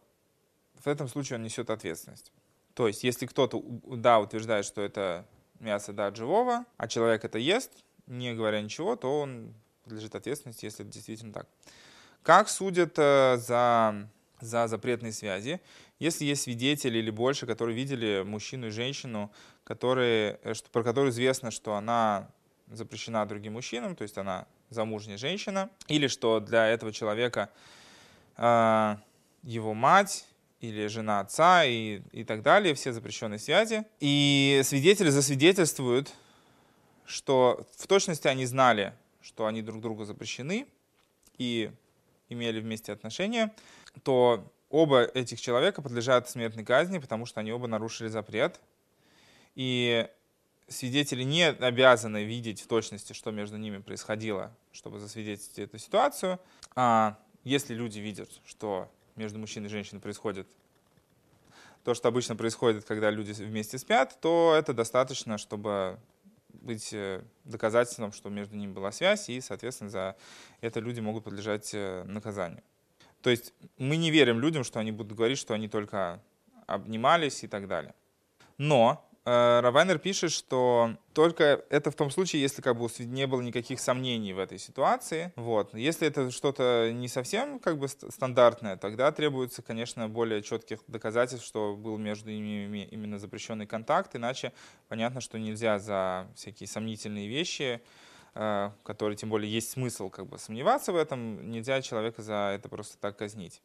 в 0.83 0.87
этом 0.87 1.07
случае 1.07 1.37
он 1.37 1.43
несет 1.43 1.69
ответственность. 1.69 2.31
То 2.73 2.87
есть, 2.87 3.03
если 3.03 3.25
кто-то, 3.25 3.61
да, 3.85 4.19
утверждает, 4.19 4.65
что 4.65 4.81
это 4.81 5.25
мясо 5.59 5.93
да, 5.93 6.07
от 6.07 6.15
живого, 6.15 6.65
а 6.77 6.87
человек 6.87 7.25
это 7.25 7.39
ест, 7.39 7.71
не 8.05 8.33
говоря 8.33 8.61
ничего, 8.61 8.95
то 8.95 9.21
он 9.21 9.53
подлежит 9.83 10.15
ответственности, 10.15 10.65
если 10.65 10.85
это 10.85 10.93
действительно 10.93 11.33
так. 11.33 11.47
Как 12.23 12.49
судят 12.49 12.93
э, 12.97 13.37
за, 13.37 14.09
за 14.41 14.67
запретные 14.67 15.11
связи? 15.11 15.61
Если 15.99 16.25
есть 16.25 16.43
свидетели 16.43 16.99
или 16.99 17.09
больше, 17.09 17.47
которые 17.47 17.75
видели 17.75 18.23
мужчину 18.25 18.67
и 18.67 18.71
женщину, 18.71 19.31
которые, 19.67 20.39
э, 20.43 20.53
что, 20.53 20.69
про 20.69 20.81
которую 20.81 21.11
известно, 21.11 21.51
что 21.51 21.75
она 21.75 22.29
запрещена 22.67 23.25
другим 23.25 23.53
мужчинам, 23.53 23.97
то 23.97 24.03
есть 24.03 24.17
она 24.17 24.47
замужняя 24.69 25.17
женщина, 25.17 25.69
или 25.89 26.07
что 26.07 26.39
для 26.39 26.67
этого 26.67 26.93
человека 26.93 27.49
э, 28.37 28.95
его 29.43 29.73
мать 29.73 30.25
или 30.61 30.87
жена 30.87 31.19
отца 31.19 31.65
и, 31.65 32.01
и 32.13 32.23
так 32.23 32.43
далее, 32.43 32.75
все 32.75 32.93
запрещенные 32.93 33.39
связи. 33.39 33.83
И 33.99 34.61
свидетели 34.63 35.09
засвидетельствуют, 35.09 36.13
что 37.05 37.67
в 37.77 37.87
точности 37.87 38.27
они 38.29 38.45
знали, 38.45 38.93
что 39.21 39.47
они 39.47 39.61
друг 39.61 39.81
другу 39.81 40.05
запрещены 40.05 40.65
и 41.37 41.71
имели 42.29 42.61
вместе 42.61 42.93
отношения, 42.93 43.53
то 44.03 44.49
оба 44.69 45.03
этих 45.03 45.41
человека 45.41 45.81
подлежат 45.81 46.29
смертной 46.29 46.63
казни, 46.63 46.99
потому 46.99 47.25
что 47.25 47.41
они 47.41 47.51
оба 47.51 47.67
нарушили 47.67 48.07
запрет. 48.07 48.61
И 49.57 50.07
свидетели 50.67 51.23
не 51.23 51.47
обязаны 51.47 52.23
видеть 52.23 52.61
в 52.61 52.67
точности, 52.67 53.13
что 53.13 53.31
между 53.31 53.57
ними 53.57 53.79
происходило, 53.79 54.55
чтобы 54.71 54.99
засвидетельствовать 54.99 55.69
эту 55.69 55.79
ситуацию. 55.79 56.39
А 56.75 57.17
если 57.43 57.73
люди 57.73 57.97
видят, 57.97 58.29
что 58.45 58.87
между 59.15 59.39
мужчиной 59.39 59.65
и 59.65 59.69
женщиной 59.71 59.99
происходит 59.99 60.47
то, 61.83 61.95
что 61.95 62.07
обычно 62.07 62.35
происходит, 62.35 62.85
когда 62.85 63.09
люди 63.09 63.31
вместе 63.31 63.79
спят, 63.79 64.19
то 64.21 64.53
это 64.55 64.73
достаточно, 64.73 65.39
чтобы 65.39 65.97
быть 66.49 66.93
э, 66.93 67.23
доказательством, 67.43 68.11
что 68.11 68.29
между 68.29 68.55
ними 68.55 68.73
была 68.73 68.91
связь, 68.91 69.27
и, 69.29 69.41
соответственно, 69.41 69.89
за 69.89 70.15
это 70.61 70.81
люди 70.81 70.99
могут 70.99 71.23
подлежать 71.23 71.71
э, 71.73 72.03
наказанию. 72.03 72.61
То 73.23 73.31
есть 73.31 73.55
мы 73.79 73.97
не 73.97 74.11
верим 74.11 74.39
людям, 74.39 74.63
что 74.63 74.79
они 74.79 74.91
будут 74.91 75.17
говорить, 75.17 75.39
что 75.39 75.55
они 75.55 75.67
только 75.67 76.21
обнимались 76.67 77.43
и 77.43 77.47
так 77.47 77.67
далее. 77.67 77.95
Но 78.59 79.06
Равайнер 79.27 79.99
пишет, 79.99 80.31
что 80.31 80.95
только 81.13 81.65
это 81.69 81.91
в 81.91 81.95
том 81.95 82.09
случае, 82.09 82.41
если 82.41 82.61
как 82.61 82.77
бы 82.77 82.87
не 82.99 83.27
было 83.27 83.41
никаких 83.41 83.81
сомнений 83.81 84.31
в 84.31 84.39
этой 84.39 84.57
ситуации. 84.57 85.33
Вот. 85.35 85.73
Если 85.73 86.07
это 86.07 86.31
что-то 86.31 86.91
не 86.93 87.09
совсем 87.09 87.59
как 87.59 87.77
бы 87.77 87.89
стандартное, 87.89 88.77
тогда 88.77 89.11
требуется, 89.11 89.61
конечно, 89.61 90.07
более 90.07 90.41
четких 90.41 90.79
доказательств, 90.87 91.45
что 91.45 91.75
был 91.75 91.97
между 91.97 92.29
ними 92.29 92.87
именно 92.89 93.19
запрещенный 93.19 93.67
контакт, 93.67 94.15
иначе 94.15 94.53
понятно, 94.87 95.19
что 95.19 95.37
нельзя 95.37 95.77
за 95.77 96.27
всякие 96.33 96.67
сомнительные 96.67 97.27
вещи 97.27 97.81
э, 98.33 98.71
которые 98.83 99.17
тем 99.17 99.29
более 99.29 99.51
есть 99.51 99.71
смысл 99.71 100.09
как 100.09 100.27
бы 100.27 100.37
сомневаться 100.37 100.93
в 100.93 100.95
этом, 100.95 101.51
нельзя 101.51 101.81
человека 101.81 102.21
за 102.21 102.53
это 102.55 102.69
просто 102.69 102.97
так 102.97 103.17
казнить. 103.17 103.61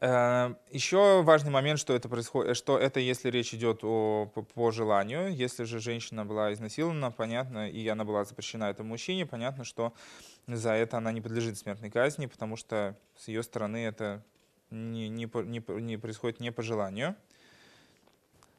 Э, 0.00 0.54
Еще 0.70 1.22
важный 1.22 1.50
момент, 1.50 1.78
что 1.78 1.94
это 1.94 2.08
происходит, 2.08 2.56
что 2.56 2.78
это 2.78 3.00
если 3.00 3.28
речь 3.30 3.52
идет 3.52 3.80
о, 3.82 4.30
по, 4.34 4.42
по 4.42 4.70
желанию. 4.70 5.34
Если 5.34 5.64
же 5.64 5.78
женщина 5.78 6.24
была 6.24 6.52
изнасилована, 6.52 7.10
понятно, 7.10 7.68
и 7.68 7.86
она 7.86 8.04
была 8.04 8.24
запрещена 8.24 8.64
этому 8.64 8.90
мужчине, 8.90 9.26
понятно, 9.26 9.64
что 9.64 9.92
за 10.46 10.72
это 10.72 10.96
она 10.96 11.12
не 11.12 11.20
подлежит 11.20 11.58
смертной 11.58 11.90
казни, 11.90 12.26
потому 12.26 12.56
что 12.56 12.96
с 13.16 13.28
ее 13.28 13.42
стороны 13.42 13.84
это 13.84 14.24
не, 14.70 15.08
не, 15.08 15.28
не, 15.44 15.80
не 15.80 15.96
происходит 15.98 16.40
не 16.40 16.50
по 16.50 16.62
желанию. 16.62 17.14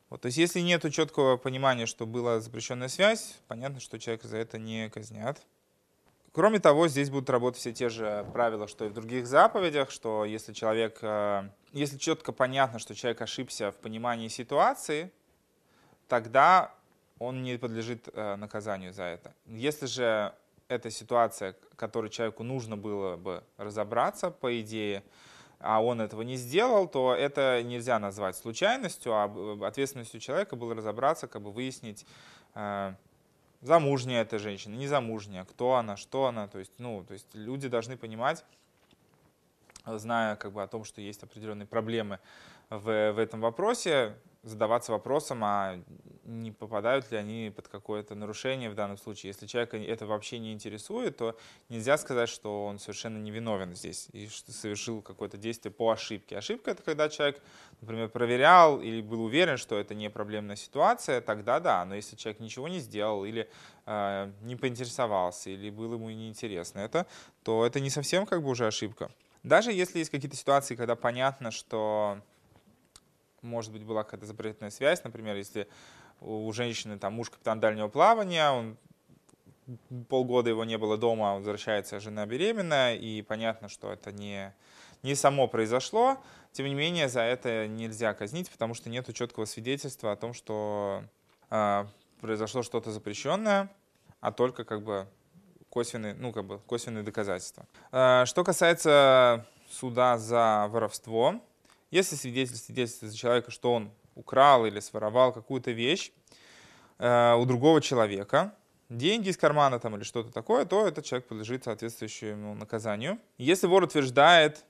Вот, 0.10 0.22
то 0.22 0.26
есть 0.28 0.38
если 0.38 0.60
нет 0.60 0.84
четкого 0.94 1.38
понимания, 1.38 1.86
что 1.86 2.06
была 2.06 2.40
запрещенная 2.40 2.90
связь, 2.90 3.40
понятно, 3.48 3.80
что 3.80 3.98
человека 3.98 4.28
за 4.28 4.38
это 4.38 4.60
не 4.60 4.90
казнят. 4.90 5.42
Кроме 6.34 6.60
того, 6.60 6.88
здесь 6.88 7.10
будут 7.10 7.30
работать 7.30 7.60
все 7.60 7.74
те 7.74 7.90
же 7.90 8.26
правила, 8.32 8.68
что 8.68 8.86
и 8.86 8.88
в 8.88 8.94
других 8.94 9.28
заповедях, 9.28 9.92
что 9.92 10.24
если 10.24 10.54
человек, 10.54 11.00
э, 11.02 11.50
если 11.74 11.98
четко 11.98 12.32
понятно, 12.32 12.80
что 12.80 12.96
человек 12.96 13.22
ошибся 13.22 13.72
в 13.72 13.76
понимании 13.76 14.30
ситуации, 14.30 15.12
тогда 16.08 16.74
он 17.20 17.44
не 17.44 17.58
подлежит 17.58 18.08
э, 18.14 18.38
наказанию 18.38 18.94
за 18.94 19.04
это. 19.04 19.34
Если 19.46 19.88
же 19.88 20.34
эта 20.70 20.90
ситуация, 20.90 21.54
которой 21.76 22.10
человеку 22.10 22.44
нужно 22.44 22.78
было 22.78 23.18
бы 23.18 23.44
разобраться, 23.58 24.32
по 24.32 24.58
идее, 24.62 25.04
а 25.60 25.84
он 25.84 26.00
этого 26.00 26.22
не 26.22 26.38
сделал, 26.38 26.88
то 26.88 27.14
это 27.14 27.62
нельзя 27.62 28.00
назвать 28.00 28.38
случайностью, 28.38 29.12
а 29.14 29.26
ответственностью 29.68 30.22
человека 30.22 30.56
было 30.56 30.76
разобраться, 30.76 31.28
как 31.28 31.42
бы 31.42 31.52
выяснить, 31.52 32.06
э, 32.56 32.96
замужняя 33.62 34.22
эта 34.22 34.40
женщина, 34.40 34.76
незамужняя, 34.76 35.46
кто 35.46 35.76
она, 35.76 35.98
что 35.98 36.26
она. 36.26 36.48
То 36.48 36.60
есть, 36.60 36.74
ну, 36.78 37.04
то 37.04 37.14
есть 37.14 37.28
люди 37.34 37.68
должны 37.68 37.98
понимать, 37.98 38.44
зная 39.86 40.36
как 40.36 40.52
бы 40.52 40.62
о 40.62 40.68
том, 40.68 40.84
что 40.84 41.02
есть 41.02 41.24
определенные 41.24 41.66
проблемы 41.66 42.20
в, 42.70 43.12
в 43.12 43.20
этом 43.20 43.42
вопросе, 43.42 44.16
задаваться 44.44 44.92
вопросом, 44.92 45.44
а 45.44 45.80
не 46.24 46.52
попадают 46.52 47.12
ли 47.12 47.18
они 47.18 47.52
под 47.56 47.68
какое-то 47.68 48.16
нарушение 48.16 48.70
в 48.70 48.76
данном 48.76 48.98
случае. 48.98 49.30
Если 49.30 49.46
человека 49.46 49.78
это 49.78 50.06
вообще 50.06 50.40
не 50.40 50.52
интересует, 50.54 51.18
то 51.18 51.38
нельзя 51.70 51.98
сказать, 51.98 52.30
что 52.30 52.66
он 52.66 52.80
совершенно 52.80 53.18
невиновен 53.18 53.76
здесь 53.76 54.08
и 54.14 54.28
что 54.28 54.52
совершил 54.52 55.02
какое-то 55.02 55.38
действие 55.38 55.72
по 55.72 55.92
ошибке. 55.92 56.38
Ошибка— 56.38 56.72
это 56.72 56.82
когда 56.82 57.10
человек, 57.10 57.42
например, 57.82 58.10
проверял 58.10 58.82
или 58.82 59.02
был 59.02 59.24
уверен, 59.24 59.58
что 59.58 59.78
это 59.78 59.94
не 59.94 60.10
проблемная 60.10 60.56
ситуация, 60.56 61.22
тогда 61.22 61.60
да. 61.60 61.86
Но 61.86 61.96
если 61.96 62.16
человек 62.16 62.40
ничего 62.40 62.68
не 62.68 62.80
сделал 62.80 63.26
или 63.26 63.48
э, 63.86 64.32
не 64.42 64.56
поинтересовался, 64.56 65.52
или 65.52 65.70
было 65.70 65.96
ему 65.96 66.10
неинтересно 66.10 66.80
это, 66.80 67.06
то 67.44 67.66
это 67.66 67.80
не 67.80 67.90
совсем 67.90 68.26
как 68.26 68.42
бы 68.42 68.50
уже 68.50 68.66
ошибка. 68.66 69.12
Даже 69.44 69.72
если 69.72 70.00
есть 70.00 70.12
какие-то 70.12 70.38
ситуации, 70.38 70.76
когда 70.76 70.96
понятно, 70.96 71.52
что 71.52 72.22
может 73.42 73.72
быть, 73.72 73.84
была 73.84 74.04
какая-то 74.04 74.26
запретная 74.26 74.70
связь, 74.70 75.04
например, 75.04 75.36
если 75.36 75.68
у 76.20 76.52
женщины 76.54 77.00
там 77.00 77.14
муж 77.14 77.30
капитан 77.30 77.60
дальнего 77.60 77.88
плавания, 77.88 78.50
он 78.52 78.78
полгода 80.10 80.50
его 80.50 80.64
не 80.66 80.78
было 80.78 80.98
дома, 80.98 81.34
он 81.34 81.38
возвращается, 81.38 82.00
жена 82.00 82.26
беременная, 82.26 82.96
и 82.96 83.22
понятно, 83.22 83.70
что 83.70 83.92
это 83.92 84.12
не, 84.12 84.54
не 85.04 85.16
само 85.16 85.48
произошло. 85.48 86.18
Тем 86.52 86.68
не 86.68 86.76
менее, 86.76 87.08
за 87.10 87.22
это 87.22 87.68
нельзя 87.68 88.14
казнить, 88.14 88.50
потому 88.52 88.74
что 88.74 88.90
нет 88.90 89.14
четкого 89.14 89.46
свидетельства 89.46 90.12
о 90.12 90.16
том, 90.16 90.34
что 90.34 91.04
э, 91.50 91.86
произошло 92.20 92.62
что-то 92.64 92.92
запрещенное, 92.92 93.70
а 94.20 94.32
только 94.32 94.66
как 94.66 94.84
бы 94.84 95.08
косвенные, 95.70 96.14
ну, 96.14 96.34
как 96.34 96.46
бы 96.46 96.60
косвенные 96.60 97.04
доказательства. 97.04 97.66
Э, 97.92 98.26
что 98.26 98.44
касается 98.44 99.46
суда 99.70 100.18
за 100.18 100.68
воровство, 100.70 101.42
если 101.92 102.16
свидетель 102.16 102.56
свидетельствует 102.56 103.12
за 103.12 103.18
человека, 103.18 103.52
что 103.52 103.74
он 103.74 103.92
украл 104.16 104.66
или 104.66 104.80
своровал 104.80 105.34
какую-то 105.34 105.72
вещь 105.72 106.12
э, 106.98 107.36
у 107.36 107.46
другого 107.46 107.82
человека, 107.82 108.56
деньги 108.90 109.30
из 109.30 109.38
кармана 109.38 109.80
там, 109.80 109.96
или 109.96 110.04
что-то 110.04 110.32
такое, 110.32 110.66
то 110.66 110.88
этот 110.88 111.06
человек 111.06 111.28
подлежит 111.28 111.66
соответствующему 111.66 112.56
наказанию. 112.56 113.20
Если 113.38 113.68
вор 113.68 113.84
утверждает, 113.84 114.66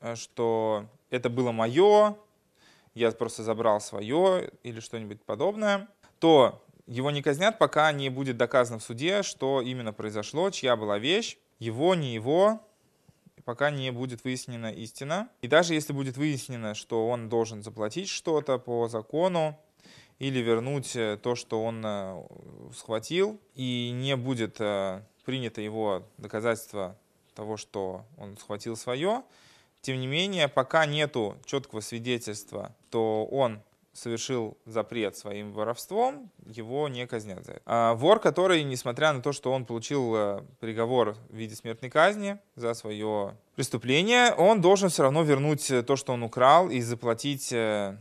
э, 0.00 0.14
что 0.14 0.86
это 1.10 1.30
было 1.30 1.52
мое, 1.52 2.16
я 2.94 3.10
просто 3.12 3.42
забрал 3.42 3.80
свое 3.80 4.50
или 4.62 4.80
что-нибудь 4.80 5.22
подобное, 5.22 5.88
то 6.18 6.62
его 6.86 7.10
не 7.10 7.22
казнят, 7.22 7.58
пока 7.58 7.92
не 7.92 8.08
будет 8.08 8.36
доказано 8.36 8.78
в 8.78 8.82
суде, 8.82 9.22
что 9.22 9.60
именно 9.60 9.92
произошло, 9.92 10.50
чья 10.50 10.74
была 10.76 10.98
вещь, 10.98 11.38
его, 11.58 11.94
не 11.94 12.14
его, 12.14 12.60
пока 13.48 13.70
не 13.70 13.90
будет 13.92 14.24
выяснена 14.24 14.70
истина. 14.70 15.30
И 15.40 15.48
даже 15.48 15.72
если 15.72 15.94
будет 15.94 16.18
выяснено, 16.18 16.74
что 16.74 17.08
он 17.08 17.30
должен 17.30 17.62
заплатить 17.62 18.10
что-то 18.10 18.58
по 18.58 18.88
закону, 18.88 19.58
или 20.18 20.40
вернуть 20.40 20.94
э, 20.94 21.16
то, 21.16 21.34
что 21.34 21.64
он 21.64 21.82
э, 21.82 22.22
схватил, 22.76 23.40
и 23.54 23.90
не 23.94 24.16
будет 24.16 24.56
э, 24.60 25.02
принято 25.24 25.62
его 25.62 26.06
доказательство 26.18 26.98
того, 27.34 27.56
что 27.56 28.04
он 28.18 28.36
схватил 28.36 28.76
свое, 28.76 29.22
тем 29.80 29.98
не 29.98 30.06
менее, 30.06 30.48
пока 30.48 30.84
нету 30.84 31.34
четкого 31.46 31.80
свидетельства, 31.80 32.76
то 32.90 33.24
он 33.24 33.62
совершил 33.98 34.56
запрет 34.64 35.16
своим 35.16 35.52
воровством, 35.52 36.30
его 36.46 36.88
не 36.88 37.06
казнят 37.06 37.44
за 37.44 37.52
это. 37.52 37.62
А 37.66 37.94
вор, 37.94 38.20
который, 38.20 38.62
несмотря 38.62 39.12
на 39.12 39.20
то, 39.20 39.32
что 39.32 39.52
он 39.52 39.66
получил 39.66 40.14
э, 40.14 40.42
приговор 40.60 41.16
в 41.28 41.34
виде 41.34 41.54
смертной 41.54 41.90
казни 41.90 42.38
за 42.54 42.74
свое 42.74 43.36
преступление, 43.56 44.32
он 44.34 44.60
должен 44.60 44.88
все 44.88 45.02
равно 45.02 45.22
вернуть 45.22 45.70
э, 45.70 45.82
то, 45.82 45.96
что 45.96 46.12
он 46.12 46.22
украл, 46.22 46.70
и 46.70 46.80
заплатить 46.80 47.52
э, 47.52 47.98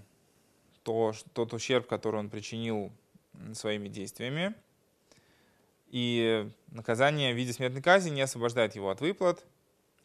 то, 0.84 1.14
тот 1.34 1.54
ущерб, 1.54 1.88
который 1.88 2.20
он 2.20 2.30
причинил 2.30 2.92
своими 3.54 3.88
действиями. 3.88 4.54
И 5.90 6.50
наказание 6.72 7.34
в 7.34 7.38
виде 7.38 7.54
смертной 7.54 7.82
казни 7.82 8.10
не 8.10 8.22
освобождает 8.22 8.76
его 8.76 8.90
от 8.90 9.02
выплат, 9.02 9.46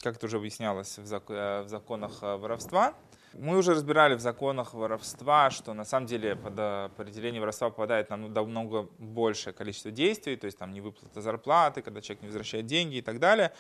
как 0.00 0.16
это 0.16 0.26
уже 0.26 0.38
объяснялось 0.38 0.98
в 0.98 1.66
законах 1.66 2.22
воровства. 2.22 2.94
Мы 3.34 3.56
уже 3.56 3.72
разбирали 3.72 4.14
в 4.14 4.20
законах 4.20 4.74
воровства, 4.74 5.50
что 5.50 5.72
на 5.74 5.84
самом 5.84 6.06
деле 6.06 6.36
под 6.36 6.58
определение 6.58 7.40
воровства 7.40 7.70
попадает 7.70 8.10
намного 8.10 8.88
большее 8.98 9.54
количество 9.54 9.90
действий, 9.90 10.36
то 10.36 10.46
есть 10.46 10.58
там 10.58 10.72
невыплата 10.72 11.20
зарплаты, 11.20 11.82
когда 11.82 12.00
человек 12.00 12.22
не 12.22 12.28
возвращает 12.28 12.66
деньги 12.66 12.96
и 12.96 13.02
так 13.02 13.18
далее. 13.18 13.52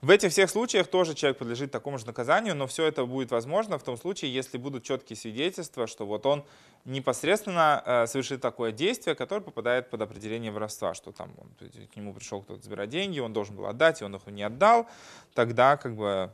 В 0.00 0.08
этих 0.08 0.30
всех 0.30 0.48
случаях 0.48 0.86
тоже 0.86 1.14
человек 1.14 1.36
подлежит 1.36 1.70
такому 1.70 1.98
же 1.98 2.06
наказанию, 2.06 2.54
но 2.54 2.66
все 2.66 2.86
это 2.86 3.04
будет 3.04 3.30
возможно 3.30 3.78
в 3.78 3.82
том 3.82 3.98
случае, 3.98 4.32
если 4.32 4.56
будут 4.56 4.82
четкие 4.82 5.16
свидетельства, 5.16 5.86
что 5.86 6.06
вот 6.06 6.24
он 6.24 6.46
непосредственно 6.86 7.82
э, 7.84 8.06
совершит 8.06 8.40
такое 8.40 8.72
действие, 8.72 9.14
которое 9.14 9.42
попадает 9.42 9.90
под 9.90 10.00
определение 10.00 10.50
воровства, 10.50 10.94
что 10.94 11.12
там 11.12 11.30
он, 11.36 11.48
к 11.86 11.96
нему 11.96 12.14
пришел 12.14 12.40
кто-то 12.40 12.62
забирать 12.62 12.88
деньги, 12.88 13.20
он 13.20 13.34
должен 13.34 13.54
был 13.54 13.66
отдать, 13.66 14.00
и 14.00 14.04
он 14.04 14.16
их 14.16 14.26
не 14.28 14.42
отдал, 14.42 14.88
тогда 15.34 15.76
как 15.76 15.94
бы 15.94 16.32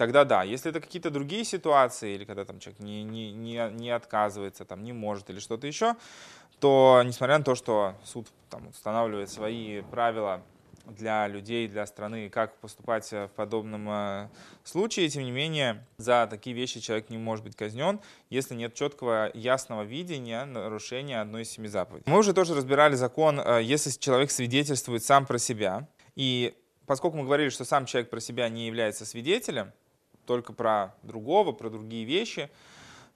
тогда 0.00 0.24
да. 0.24 0.44
Если 0.44 0.70
это 0.70 0.80
какие-то 0.80 1.10
другие 1.10 1.44
ситуации, 1.44 2.14
или 2.14 2.24
когда 2.24 2.46
там 2.46 2.58
человек 2.58 2.80
не, 2.80 3.02
не, 3.02 3.32
не, 3.32 3.68
не 3.72 3.90
отказывается, 3.90 4.64
там, 4.64 4.82
не 4.82 4.94
может 4.94 5.28
или 5.28 5.40
что-то 5.40 5.66
еще, 5.66 5.94
то 6.58 7.02
несмотря 7.04 7.36
на 7.36 7.44
то, 7.44 7.54
что 7.54 7.94
суд 8.02 8.26
там, 8.48 8.68
устанавливает 8.68 9.28
свои 9.28 9.82
правила 9.82 10.40
для 10.86 11.28
людей, 11.28 11.68
для 11.68 11.84
страны, 11.84 12.30
как 12.30 12.56
поступать 12.60 13.12
в 13.12 13.28
подобном 13.36 13.90
э, 13.90 14.28
случае. 14.64 15.06
Тем 15.10 15.24
не 15.24 15.32
менее, 15.32 15.84
за 15.98 16.26
такие 16.30 16.56
вещи 16.56 16.80
человек 16.80 17.10
не 17.10 17.18
может 17.18 17.44
быть 17.44 17.54
казнен, 17.54 18.00
если 18.30 18.54
нет 18.54 18.72
четкого, 18.72 19.30
ясного 19.34 19.82
видения 19.82 20.46
нарушения 20.46 21.20
одной 21.20 21.42
из 21.42 21.50
семи 21.50 21.68
заповедей. 21.68 22.10
Мы 22.10 22.18
уже 22.18 22.32
тоже 22.32 22.54
разбирали 22.54 22.94
закон, 22.94 23.38
э, 23.38 23.60
если 23.62 23.90
человек 23.90 24.30
свидетельствует 24.30 25.04
сам 25.04 25.26
про 25.26 25.36
себя. 25.36 25.86
И 26.16 26.54
поскольку 26.86 27.18
мы 27.18 27.24
говорили, 27.24 27.50
что 27.50 27.66
сам 27.66 27.84
человек 27.84 28.08
про 28.08 28.20
себя 28.20 28.48
не 28.48 28.66
является 28.66 29.04
свидетелем, 29.04 29.74
только 30.26 30.52
про 30.52 30.94
другого, 31.02 31.52
про 31.52 31.70
другие 31.70 32.04
вещи, 32.04 32.50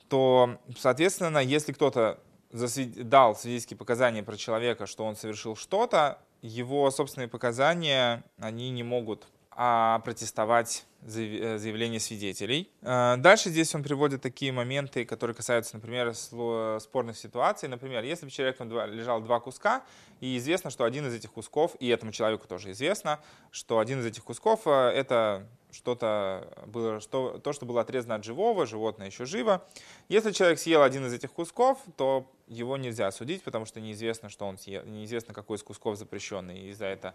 то, 0.08 0.58
соответственно, 0.78 1.38
если 1.38 1.72
кто-то 1.72 2.20
дал 2.52 3.34
свидетельские 3.34 3.76
показания 3.76 4.22
про 4.22 4.36
человека, 4.36 4.86
что 4.86 5.04
он 5.04 5.16
совершил 5.16 5.56
что-то, 5.56 6.18
его 6.40 6.90
собственные 6.90 7.28
показания, 7.28 8.22
они 8.38 8.70
не 8.70 8.82
могут 8.82 9.26
а, 9.56 10.00
протестовать 10.00 10.84
э, 11.02 11.58
заявление 11.58 12.00
свидетелей. 12.00 12.70
Э, 12.82 13.14
дальше 13.16 13.50
здесь 13.50 13.72
он 13.74 13.84
приводит 13.84 14.20
такие 14.20 14.50
моменты, 14.50 15.04
которые 15.04 15.36
касаются, 15.36 15.76
например, 15.76 16.12
спорных 16.14 17.16
ситуаций. 17.16 17.68
Например, 17.68 18.02
если 18.02 18.24
бы 18.24 18.32
человеком 18.32 18.68
лежал 18.70 19.20
два 19.20 19.38
куска, 19.38 19.84
и 20.20 20.36
известно, 20.38 20.70
что 20.70 20.84
один 20.84 21.06
из 21.06 21.14
этих 21.14 21.30
кусков, 21.32 21.76
и 21.78 21.88
этому 21.88 22.10
человеку 22.10 22.48
тоже 22.48 22.72
известно, 22.72 23.20
что 23.52 23.78
один 23.78 24.00
из 24.00 24.06
этих 24.06 24.24
кусков 24.24 24.62
э,— 24.66 24.70
это 24.94 25.46
что-то 25.74 26.48
было, 26.66 27.00
что, 27.00 27.38
то, 27.38 27.52
что 27.52 27.66
было 27.66 27.80
отрезано 27.80 28.14
от 28.14 28.24
живого, 28.24 28.66
животное 28.66 29.08
еще 29.08 29.26
живо. 29.26 29.66
Если 30.08 30.30
человек 30.32 30.58
съел 30.58 30.82
один 30.82 31.06
из 31.06 31.12
этих 31.12 31.32
кусков, 31.32 31.78
то 31.96 32.30
его 32.46 32.76
нельзя 32.76 33.10
судить, 33.10 33.42
потому 33.42 33.66
что 33.66 33.80
неизвестно, 33.80 34.28
что 34.28 34.46
он 34.46 34.56
съел, 34.56 34.84
неизвестно, 34.84 35.34
какой 35.34 35.56
из 35.56 35.62
кусков 35.62 35.96
запрещенный, 35.96 36.68
и 36.68 36.72
за 36.72 36.86
это 36.86 37.14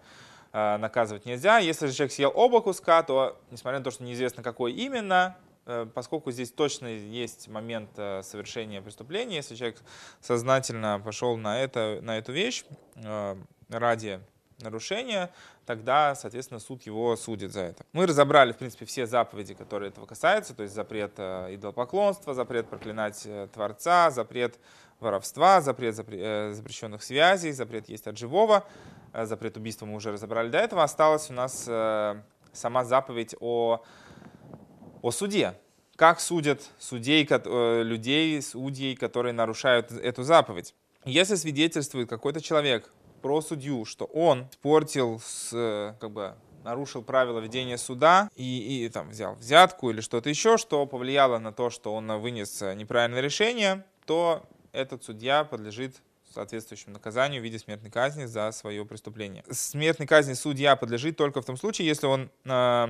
э, 0.52 0.78
наказывать 0.78 1.26
нельзя. 1.26 1.60
Если 1.60 1.88
же 1.88 1.94
человек 1.94 2.12
съел 2.12 2.32
оба 2.36 2.62
куска, 2.62 3.02
то, 3.04 3.40
несмотря 3.50 3.80
на 3.80 3.84
то, 3.86 3.92
что 3.92 4.04
неизвестно, 4.04 4.44
какой 4.44 4.74
именно, 4.74 5.38
э, 5.66 5.88
поскольку 5.94 6.32
здесь 6.32 6.52
точно 6.52 6.88
есть 6.88 7.48
момент 7.48 7.92
э, 7.98 8.22
совершения 8.24 8.82
преступления, 8.82 9.38
если 9.38 9.56
человек 9.56 9.82
сознательно 10.20 11.02
пошел 11.04 11.38
на, 11.38 11.62
это, 11.62 12.00
на 12.02 12.18
эту 12.18 12.34
вещь 12.34 12.66
э, 12.96 13.36
ради 13.70 14.20
нарушения, 14.62 15.32
тогда, 15.66 16.16
соответственно, 16.16 16.60
суд 16.60 16.84
его 16.84 17.16
судит 17.16 17.52
за 17.52 17.62
это. 17.62 17.86
Мы 17.94 18.06
разобрали, 18.06 18.54
в 18.54 18.58
принципе, 18.58 18.86
все 18.86 19.06
заповеди, 19.06 19.54
которые 19.54 19.90
этого 19.90 20.06
касаются, 20.06 20.54
то 20.54 20.64
есть 20.64 20.76
запрет 20.76 21.14
э, 21.18 21.56
идолопоклонства, 21.56 22.34
запрет 22.34 22.68
проклинать 22.68 23.22
э, 23.26 23.48
Творца, 23.54 24.12
запрет 24.12 24.60
воровства, 25.00 25.62
запрет 25.62 26.00
э, 26.08 26.52
запрещенных 26.54 27.04
связей, 27.04 27.52
запрет 27.52 27.90
есть 27.90 28.08
от 28.08 28.18
живого, 28.18 28.66
запрет 29.14 29.58
убийства 29.58 29.86
мы 29.86 29.96
уже 29.96 30.12
разобрали 30.12 30.50
до 30.50 30.60
этого. 30.60 30.84
Осталась 30.84 31.30
у 31.30 31.34
нас 31.34 31.64
сама 32.54 32.84
заповедь 32.84 33.36
о, 33.40 33.82
о 35.02 35.12
суде. 35.12 35.56
Как 35.96 36.20
судят 36.20 36.62
судей, 36.78 37.28
людей, 37.84 38.42
судей, 38.42 38.96
которые 38.96 39.34
нарушают 39.34 39.92
эту 39.92 40.24
заповедь. 40.24 40.76
Если 41.06 41.36
свидетельствует 41.36 42.10
какой-то 42.10 42.40
человек 42.40 42.92
про 43.22 43.42
судью, 43.42 43.86
что 43.86 44.06
он 44.06 44.48
испортил, 44.52 45.22
с, 45.24 45.96
как 46.00 46.12
бы 46.12 46.36
нарушил 46.64 47.02
правила 47.04 47.40
ведения 47.40 47.78
суда 47.78 48.30
и, 48.36 48.86
и 48.86 48.90
там 48.90 49.10
взял 49.10 49.36
взятку 49.36 49.90
или 49.90 50.02
что-то 50.02 50.30
еще, 50.30 50.58
что 50.58 50.86
повлияло 50.86 51.38
на 51.40 51.52
то, 51.54 51.70
что 51.70 51.94
он 51.94 52.12
вынес 52.20 52.62
неправильное 52.62 53.22
решение, 53.22 53.86
то 54.06 54.46
этот 54.72 55.04
судья 55.04 55.44
подлежит 55.44 55.96
соответствующему 56.34 56.94
наказанию 56.94 57.42
в 57.42 57.44
виде 57.44 57.60
смертной 57.60 57.92
казни 57.92 58.26
за 58.26 58.52
свое 58.52 58.86
преступление. 58.86 59.44
Смертной 59.50 60.08
казни 60.08 60.34
судья 60.34 60.76
подлежит 60.76 61.18
только 61.18 61.42
в 61.42 61.46
том 61.46 61.58
случае, 61.58 61.88
если 61.88 62.06
он 62.06 62.30
э, 62.46 62.88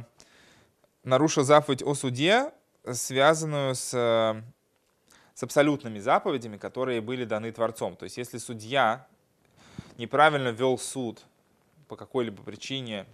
нарушил 1.03 1.43
заповедь 1.43 1.83
о 1.83 1.93
суде, 1.95 2.51
связанную 2.91 3.75
с, 3.75 3.91
с 5.33 5.43
абсолютными 5.43 5.99
заповедями, 5.99 6.57
которые 6.57 7.01
были 7.01 7.25
даны 7.25 7.51
Творцом. 7.51 7.95
То 7.95 8.03
есть 8.03 8.17
если 8.17 8.37
судья 8.37 9.07
неправильно 9.99 10.49
вел 10.49 10.77
суд 10.77 11.21
по 11.87 11.95
какой-либо 11.95 12.41
причине, 12.41 13.05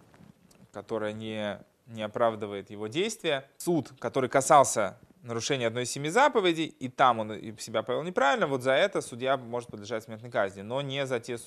которая 0.71 1.13
не, 1.13 1.60
не 1.88 2.04
оправдывает 2.04 2.69
его 2.69 2.88
действия, 2.88 3.50
суд, 3.58 3.91
который 4.00 4.30
касался 4.30 4.98
нарушения 5.24 5.65
одной 5.65 5.84
из 5.84 5.91
семи 5.91 6.10
заповедей, 6.10 6.65
и 6.65 6.88
там 6.88 7.19
он 7.19 7.58
себя 7.58 7.82
повел 7.82 8.04
неправильно, 8.04 8.45
вот 8.45 8.62
за 8.62 8.74
это 8.74 9.02
судья 9.02 9.38
может 9.38 9.71
подлежать 9.71 10.04
смертной 10.04 10.30
казни, 10.30 10.62
но 10.62 10.82
не 10.82 11.08
за 11.08 11.19
те 11.19 11.38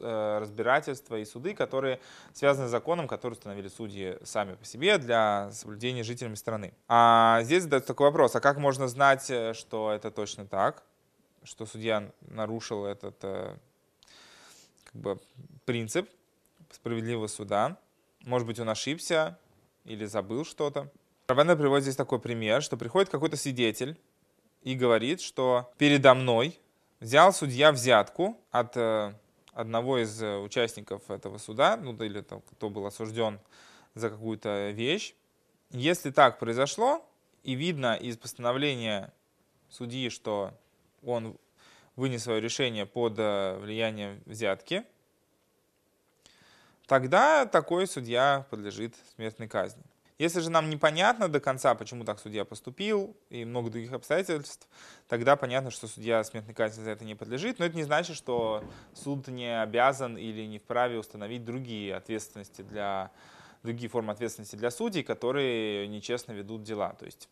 э, 0.00 0.38
разбирательства 0.40 1.16
и 1.16 1.24
суды, 1.24 1.54
которые 1.54 1.98
связаны 2.32 2.68
с 2.68 2.70
законом, 2.70 3.08
который 3.08 3.32
установили 3.32 3.66
судьи 3.66 4.18
сами 4.22 4.54
по 4.54 4.64
себе 4.64 4.98
для 4.98 5.50
соблюдения 5.52 6.04
жителями 6.04 6.36
страны. 6.36 6.74
А 6.86 7.40
здесь 7.42 7.64
задается 7.64 7.88
такой 7.88 8.06
вопрос, 8.06 8.36
а 8.36 8.40
как 8.40 8.58
можно 8.58 8.86
знать, 8.86 9.28
э, 9.28 9.52
что 9.54 9.90
это 9.90 10.12
точно 10.12 10.46
так, 10.46 10.84
что 11.42 11.66
судья 11.66 12.12
нарушил 12.20 12.84
этот 12.86 13.16
э, 13.22 13.56
как 14.94 15.02
бы, 15.02 15.20
принцип 15.66 16.08
справедливого 16.70 17.26
суда. 17.26 17.78
Может 18.20 18.46
быть, 18.46 18.58
он 18.58 18.70
ошибся 18.70 19.38
или 19.84 20.06
забыл 20.06 20.44
что-то. 20.44 20.90
Равена 21.26 21.56
приводит 21.56 21.84
здесь 21.84 21.96
такой 21.96 22.20
пример, 22.20 22.62
что 22.62 22.76
приходит 22.76 23.10
какой-то 23.10 23.36
свидетель 23.36 23.98
и 24.62 24.74
говорит, 24.74 25.20
что 25.20 25.72
передо 25.78 26.14
мной 26.14 26.58
взял 27.00 27.32
судья 27.32 27.72
взятку 27.72 28.38
от 28.50 28.76
э, 28.76 29.12
одного 29.52 29.98
из 29.98 30.22
э, 30.22 30.38
участников 30.38 31.10
этого 31.10 31.38
суда, 31.38 31.76
ну 31.76 31.94
или 32.02 32.20
там, 32.20 32.40
кто 32.50 32.70
был 32.70 32.86
осужден 32.86 33.40
за 33.94 34.10
какую-то 34.10 34.70
вещь. 34.70 35.14
Если 35.70 36.10
так 36.10 36.38
произошло, 36.38 37.04
и 37.42 37.54
видно 37.54 37.94
из 37.94 38.16
постановления 38.16 39.12
судьи, 39.68 40.08
что 40.08 40.52
он 41.02 41.36
вынес 41.96 42.24
свое 42.24 42.40
решение 42.40 42.86
под 42.86 43.18
э, 43.18 43.58
влиянием 43.58 44.20
взятки, 44.26 44.84
тогда 46.86 47.46
такой 47.46 47.86
судья 47.86 48.46
подлежит 48.50 48.94
смертной 49.14 49.48
казни. 49.48 49.82
Если 50.16 50.38
же 50.40 50.50
нам 50.50 50.70
непонятно 50.70 51.28
до 51.28 51.40
конца, 51.40 51.74
почему 51.74 52.04
так 52.04 52.20
судья 52.20 52.44
поступил 52.44 53.16
и 53.30 53.44
много 53.44 53.68
других 53.68 53.92
обстоятельств, 53.92 54.68
тогда 55.08 55.34
понятно, 55.34 55.72
что 55.72 55.88
судья 55.88 56.22
смертной 56.22 56.54
казни 56.54 56.84
за 56.84 56.90
это 56.90 57.04
не 57.04 57.16
подлежит, 57.16 57.58
но 57.58 57.64
это 57.64 57.76
не 57.76 57.82
значит, 57.82 58.16
что 58.16 58.62
суд 58.92 59.26
не 59.26 59.60
обязан 59.60 60.16
или 60.16 60.46
не 60.46 60.60
вправе 60.60 60.98
установить 60.98 61.44
другие 61.44 61.96
ответственности 61.96 62.62
для 62.62 63.10
другие 63.64 63.88
формы 63.88 64.12
ответственности 64.12 64.54
для 64.54 64.70
судей, 64.70 65.02
которые 65.02 65.88
нечестно 65.88 66.32
ведут 66.32 66.62
дела. 66.62 66.94
То 66.96 67.06
есть 67.06 67.28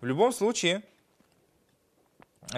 в 0.00 0.04
любом 0.04 0.32
случае 0.32 0.82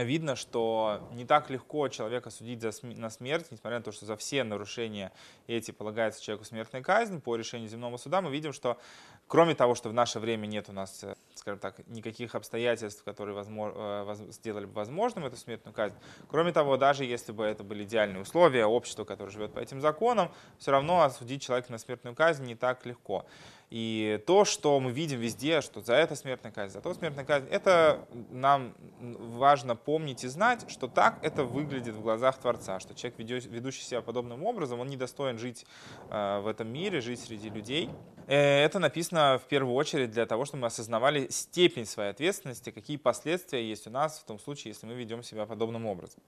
видно, 0.04 0.36
что 0.36 1.00
не 1.12 1.24
так 1.24 1.50
легко 1.50 1.88
человека 1.88 2.30
судить 2.30 2.60
за, 2.62 2.70
на 2.82 3.10
смерть, 3.10 3.46
несмотря 3.50 3.78
на 3.78 3.84
то, 3.84 3.92
что 3.92 4.06
за 4.06 4.16
все 4.16 4.44
нарушения 4.44 5.12
эти 5.46 5.72
полагается 5.72 6.22
человеку 6.22 6.44
смертная 6.44 6.82
казнь. 6.82 7.20
По 7.20 7.34
решению 7.36 7.68
земного 7.68 7.96
суда 7.96 8.22
мы 8.22 8.30
видим, 8.30 8.52
что 8.52 8.78
кроме 9.26 9.54
того, 9.54 9.74
что 9.74 9.88
в 9.88 9.92
наше 9.92 10.20
время 10.20 10.46
нет 10.46 10.68
у 10.68 10.72
нас, 10.72 11.02
э, 11.02 11.15
скажем 11.46 11.60
так, 11.60 11.86
никаких 11.86 12.34
обстоятельств, 12.34 13.04
которые 13.04 13.36
возможно, 13.36 13.76
э, 13.78 14.32
сделали 14.32 14.64
бы 14.64 14.72
возможным 14.72 15.26
эту 15.26 15.36
смертную 15.36 15.72
казнь, 15.72 15.94
кроме 16.28 16.50
того, 16.50 16.76
даже 16.76 17.04
если 17.04 17.30
бы 17.30 17.44
это 17.44 17.62
были 17.62 17.84
идеальные 17.84 18.22
условия, 18.22 18.66
общество, 18.66 19.04
которое 19.04 19.30
живет 19.30 19.52
по 19.52 19.60
этим 19.60 19.80
законам, 19.80 20.32
все 20.58 20.72
равно 20.72 21.02
осудить 21.02 21.42
человека 21.42 21.70
на 21.70 21.78
смертную 21.78 22.16
казнь 22.16 22.44
не 22.46 22.56
так 22.56 22.84
легко. 22.84 23.26
И 23.70 24.20
то, 24.26 24.44
что 24.44 24.80
мы 24.80 24.90
видим 24.90 25.20
везде, 25.20 25.60
что 25.60 25.80
за 25.80 25.94
это 25.94 26.16
смертная 26.16 26.50
казнь, 26.50 26.72
за 26.72 26.80
то 26.80 26.92
смертная 26.94 27.24
казнь, 27.24 27.46
это 27.48 28.08
нам 28.30 28.74
важно 28.98 29.76
помнить 29.76 30.24
и 30.24 30.28
знать, 30.28 30.68
что 30.68 30.88
так 30.88 31.20
это 31.22 31.44
выглядит 31.44 31.94
в 31.94 32.00
глазах 32.00 32.38
Творца, 32.38 32.80
что 32.80 32.92
человек, 32.96 33.18
ведущий 33.18 33.82
себя 33.82 34.02
подобным 34.02 34.42
образом, 34.42 34.80
он 34.80 34.88
недостоин 34.88 35.38
жить 35.38 35.64
э, 36.10 36.40
в 36.40 36.48
этом 36.48 36.72
мире, 36.72 37.00
жить 37.00 37.20
среди 37.20 37.50
людей. 37.50 37.88
Э, 38.26 38.64
это 38.64 38.78
написано 38.78 39.40
в 39.42 39.48
первую 39.48 39.74
очередь 39.74 40.10
для 40.10 40.26
того, 40.26 40.44
чтобы 40.44 40.62
мы 40.62 40.66
осознавали 40.66 41.28
степень 41.30 41.86
своей 41.86 42.10
ответственности, 42.10 42.70
какие 42.70 42.96
последствия 42.96 43.66
есть 43.66 43.86
у 43.86 43.90
нас 43.90 44.18
в 44.18 44.24
том 44.24 44.38
случае, 44.38 44.72
если 44.72 44.86
мы 44.86 44.94
ведем 44.94 45.22
себя 45.22 45.46
подобным 45.46 45.86
образом. 45.86 46.22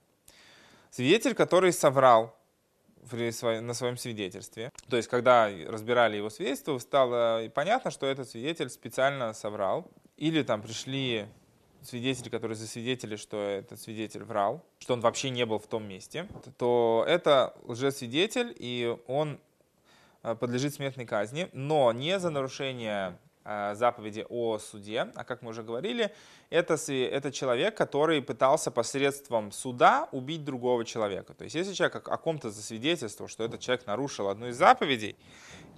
Свидетель, 0.90 1.34
который 1.34 1.72
соврал, 1.72 2.34
на 3.12 3.74
своем 3.74 3.96
свидетельстве. 3.96 4.70
То 4.88 4.96
есть, 4.96 5.08
когда 5.08 5.48
разбирали 5.66 6.16
его 6.16 6.30
свидетельство, 6.30 6.78
стало 6.78 7.48
понятно, 7.54 7.90
что 7.90 8.06
этот 8.06 8.28
свидетель 8.28 8.68
специально 8.68 9.32
соврал. 9.32 9.90
Или 10.16 10.42
там 10.42 10.62
пришли 10.62 11.26
свидетели, 11.82 12.28
которые 12.28 12.56
засвидетели, 12.56 13.16
что 13.16 13.40
этот 13.40 13.80
свидетель 13.80 14.24
врал, 14.24 14.64
что 14.80 14.94
он 14.94 15.00
вообще 15.00 15.30
не 15.30 15.46
был 15.46 15.58
в 15.58 15.66
том 15.68 15.86
месте, 15.86 16.26
то 16.58 17.04
это 17.06 17.54
лжесвидетель, 17.64 18.54
и 18.58 18.96
он 19.06 19.38
подлежит 20.22 20.74
смертной 20.74 21.06
казни, 21.06 21.48
но 21.52 21.92
не 21.92 22.18
за 22.18 22.30
нарушение 22.30 23.18
Э, 23.50 23.74
заповеди 23.74 24.26
о 24.28 24.58
суде, 24.58 25.10
а 25.14 25.24
как 25.24 25.40
мы 25.40 25.52
уже 25.52 25.62
говорили, 25.62 26.12
это, 26.50 26.74
это 26.74 27.32
человек, 27.32 27.74
который 27.74 28.20
пытался 28.20 28.70
посредством 28.70 29.52
суда 29.52 30.06
убить 30.12 30.44
другого 30.44 30.84
человека. 30.84 31.32
То 31.32 31.44
есть 31.44 31.56
если 31.56 31.72
человек 31.72 32.06
о 32.06 32.18
ком-то 32.18 32.50
засвидетельствовал, 32.50 33.30
что 33.30 33.44
этот 33.44 33.60
человек 33.60 33.86
нарушил 33.86 34.28
одну 34.28 34.48
из 34.48 34.56
заповедей, 34.58 35.16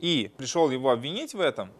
и 0.01 0.35
пришел 0.37 0.69
его 0.69 0.91
обвинить 0.91 1.33
в 1.33 1.39
этом, 1.39 1.71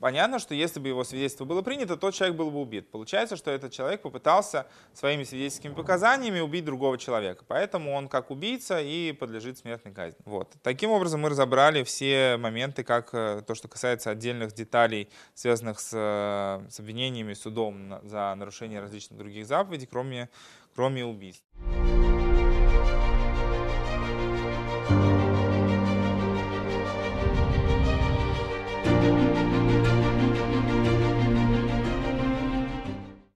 Понятно, 0.00 0.38
что 0.38 0.54
если 0.54 0.80
бы 0.80 0.88
его 0.88 1.04
свидетельство 1.04 1.44
было 1.44 1.60
принято, 1.62 1.96
тот 1.96 2.14
человек 2.14 2.36
был 2.36 2.50
бы 2.50 2.60
убит. 2.60 2.90
Получается, 2.90 3.36
что 3.36 3.50
этот 3.50 3.72
человек 3.72 4.00
попытался 4.00 4.66
своими 4.94 5.24
свидетельскими 5.24 5.74
показаниями 5.74 6.40
убить 6.40 6.64
другого 6.64 6.96
человека. 6.96 7.44
Поэтому 7.46 7.92
он 7.92 8.08
как 8.08 8.30
убийца 8.30 8.80
и 8.80 9.12
подлежит 9.12 9.58
смертной 9.58 9.92
казни. 9.92 10.18
Вот. 10.24 10.54
Таким 10.62 10.90
образом 10.90 11.20
мы 11.20 11.28
разобрали 11.28 11.84
все 11.84 12.38
моменты, 12.38 12.82
как 12.82 13.10
э, 13.12 13.42
то, 13.46 13.54
что 13.54 13.68
касается 13.68 14.10
отдельных 14.10 14.54
деталей, 14.54 15.10
связанных 15.34 15.78
с, 15.80 15.90
э, 15.92 16.70
с 16.70 16.80
обвинениями 16.80 17.34
судом 17.34 18.00
за 18.02 18.34
нарушение 18.34 18.80
различных 18.80 19.18
других 19.18 19.46
заповедей, 19.46 19.86
кроме, 19.86 20.30
кроме 20.74 21.04
убийств. 21.04 21.44